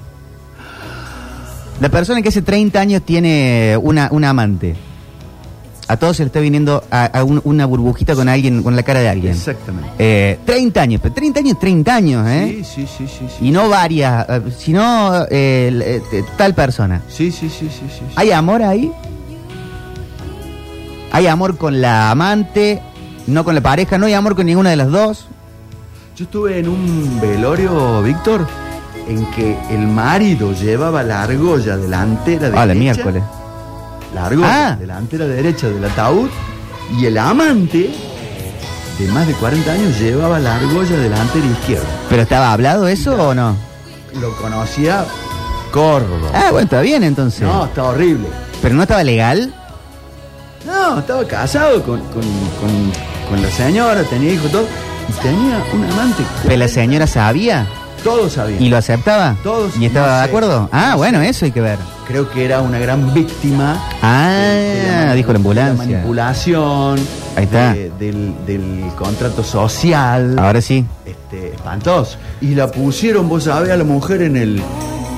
La 1.82 1.90
persona 1.90 2.22
que 2.22 2.30
hace 2.30 2.42
30 2.44 2.80
años 2.80 3.02
tiene 3.02 3.78
una, 3.82 4.10
una 4.12 4.30
amante. 4.30 4.76
A 5.88 5.98
todos 5.98 6.18
se 6.18 6.24
le 6.24 6.28
está 6.28 6.40
viniendo 6.40 6.84
a, 6.90 7.06
a 7.06 7.24
un- 7.24 7.42
una 7.44 7.66
burbujita 7.68 8.16
con 8.16 8.28
alguien, 8.28 8.64
con 8.64 8.76
la 8.76 8.82
cara 8.84 9.02
de 9.02 9.10
alguien. 9.10 9.34
Exactamente. 9.34 9.90
Eh, 10.00 10.40
30 10.46 10.82
años, 10.82 11.00
pero 11.04 11.14
30 11.14 11.40
años, 11.42 11.60
30 11.60 11.96
años, 11.96 12.28
¿eh? 12.28 12.64
Sí, 12.64 12.64
sí, 12.64 12.88
sí, 12.98 13.08
sí. 13.08 13.26
Sí, 13.40 13.48
Y 13.48 13.52
no 13.52 13.70
varias, 13.70 14.26
eh, 14.28 14.42
sino 14.58 15.26
eh, 15.30 16.02
tal 16.38 16.56
persona. 16.56 17.02
sí, 17.08 17.32
sí, 17.32 17.50
sí, 17.50 17.70
sí, 17.70 17.86
sí. 17.88 18.02
¿Hay 18.16 18.32
amor 18.32 18.64
ahí? 18.64 18.92
¿Hay 21.12 21.28
amor 21.28 21.58
con 21.58 21.80
la 21.82 22.12
amante? 22.12 22.82
¿No 23.28 23.44
con 23.44 23.56
la 23.56 23.62
pareja? 23.62 23.98
¿No 23.98 24.06
hay 24.08 24.14
amor 24.14 24.36
con 24.36 24.46
ninguna 24.46 24.70
de 24.72 24.76
las 24.76 24.90
dos? 24.92 25.28
Yo 26.16 26.26
estuve 26.26 26.60
en 26.60 26.68
un 26.70 27.20
velorio, 27.22 28.02
Víctor, 28.02 28.48
en 29.08 29.26
que 29.32 29.56
el 29.70 29.88
marido 29.88 30.52
llevaba 30.54 31.04
la 31.04 31.24
argolla 31.24 31.78
delantera 31.78 32.44
derecha. 32.46 32.62
Ah, 32.62 32.66
la 32.66 32.74
miércoles. 32.74 33.24
La 34.16 34.26
argolla 34.28 34.68
Ah. 34.70 34.76
delantera 34.78 35.26
derecha 35.28 35.68
del 35.68 35.84
ataúd 35.86 36.30
y 36.98 37.06
el 37.06 37.18
amante 37.18 37.92
de 38.98 39.08
más 39.10 39.28
de 39.28 39.34
40 39.34 39.72
años 39.72 40.00
llevaba 40.00 40.40
la 40.40 40.56
argolla 40.56 40.98
delantera 40.98 41.46
izquierda. 41.46 41.86
¿Pero 42.10 42.22
estaba 42.24 42.54
hablado 42.54 42.88
eso 42.88 43.14
o 43.30 43.36
no? 43.36 43.56
Lo 44.20 44.36
conocía 44.38 45.06
Córdoba. 45.72 46.30
Ah, 46.34 46.48
bueno, 46.52 46.64
está 46.64 46.80
bien 46.82 47.04
entonces. 47.04 47.42
No, 47.42 47.66
está 47.66 47.84
horrible. 47.84 48.28
¿Pero 48.62 48.74
no 48.76 48.84
estaba 48.84 49.04
legal? 49.04 49.54
No, 50.66 51.00
estaba 51.00 51.26
casado 51.28 51.84
con, 51.84 52.00
con- 52.00 52.22
con- 52.22 52.92
con 53.30 53.42
la 53.42 53.50
señora, 53.52 54.02
tenía 54.04 54.32
hijos, 54.32 54.50
todo. 54.52 54.66
Y 55.10 55.12
tenía 55.22 55.62
un 55.74 55.84
amante. 55.92 56.24
¿Pero 56.44 56.56
la 56.58 56.68
señora 56.70 57.06
sabía? 57.06 57.68
Todos 58.06 58.34
sabían. 58.34 58.62
¿Y 58.64 58.70
lo 58.70 58.78
aceptaba? 58.78 59.36
Todos, 59.44 59.76
¿Y 59.78 59.86
estaba 59.88 60.08
no 60.08 60.18
de 60.20 60.24
acuerdo? 60.24 60.70
Ah, 60.72 60.90
no 60.92 60.98
bueno, 60.98 61.20
sé. 61.20 61.30
eso 61.30 61.46
hay 61.46 61.52
que 61.52 61.60
ver. 61.62 61.78
Creo 62.08 62.30
que 62.30 62.46
era 62.46 62.62
una 62.62 62.78
gran 62.80 63.14
víctima. 63.14 63.78
Ah, 64.02 64.30
de- 64.30 65.06
de 65.10 65.16
dijo 65.16 65.32
la 65.34 65.38
ambulancia. 65.38 65.84
de 65.84 65.92
manipulación. 65.94 67.00
Ahí 67.36 67.44
está. 67.46 67.74
de- 67.74 67.92
del, 68.00 68.34
del 68.46 68.84
contrato 68.98 69.44
social. 69.44 70.38
Ahora 70.40 70.62
sí. 70.62 70.86
Este, 71.06 71.56
espantoso. 71.56 72.18
Y 72.42 72.54
la 72.56 72.68
pusieron, 72.72 73.28
vos 73.28 73.44
sabés, 73.46 73.72
a 73.72 73.76
la 73.76 73.84
mujer 73.84 74.22
en 74.22 74.38
el, 74.38 74.62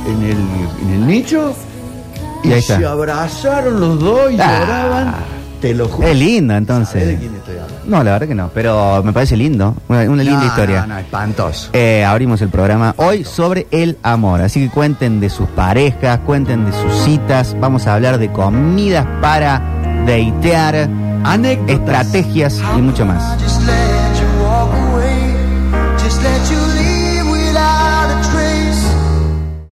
en 0.07 0.23
el, 0.23 0.37
en 0.83 0.93
el 0.93 1.05
nicho. 1.07 1.53
Y 2.43 2.47
Y, 2.49 2.53
ahí 2.53 2.59
está. 2.59 2.77
se 2.79 2.85
abrazaron 2.85 3.79
los 3.81 3.99
dos 3.99 4.31
y 4.31 4.37
Ah. 4.39 4.59
lloraban. 4.61 5.15
Te 5.61 5.73
lo 5.73 5.89
juro. 5.89 6.07
Es 6.07 6.17
lindo, 6.17 6.53
¿Sabés 6.53 6.61
entonces. 6.69 7.07
de 7.07 7.17
quién 7.17 7.35
estoy 7.35 7.55
hablando? 7.57 7.76
No, 7.87 8.03
la 8.03 8.11
verdad 8.11 8.27
que 8.27 8.35
no, 8.35 8.49
pero 8.53 9.01
me 9.03 9.13
parece 9.13 9.37
lindo. 9.37 9.73
Una, 9.87 10.01
una 10.01 10.23
linda 10.23 10.45
historia. 10.45 10.81
No, 10.81 10.87
no, 10.95 10.99
espantoso. 10.99 11.69
Eh, 11.73 12.03
abrimos 12.03 12.41
el 12.41 12.49
programa 12.49 12.93
hoy 12.97 13.23
sobre 13.23 13.65
el 13.71 13.97
amor. 14.03 14.41
Así 14.41 14.59
que 14.67 14.69
cuenten 14.69 15.19
de 15.19 15.29
sus 15.29 15.47
parejas, 15.49 16.19
cuenten 16.25 16.65
de 16.65 16.73
sus 16.73 16.93
citas. 17.05 17.55
Vamos 17.59 17.87
a 17.87 17.93
hablar 17.95 18.17
de 18.17 18.29
comidas 18.31 19.05
para 19.21 19.61
deitear, 20.05 20.89
Anécdotas. 21.23 21.75
estrategias 21.75 22.61
y 22.77 22.81
mucho 22.81 23.05
más. 23.05 23.23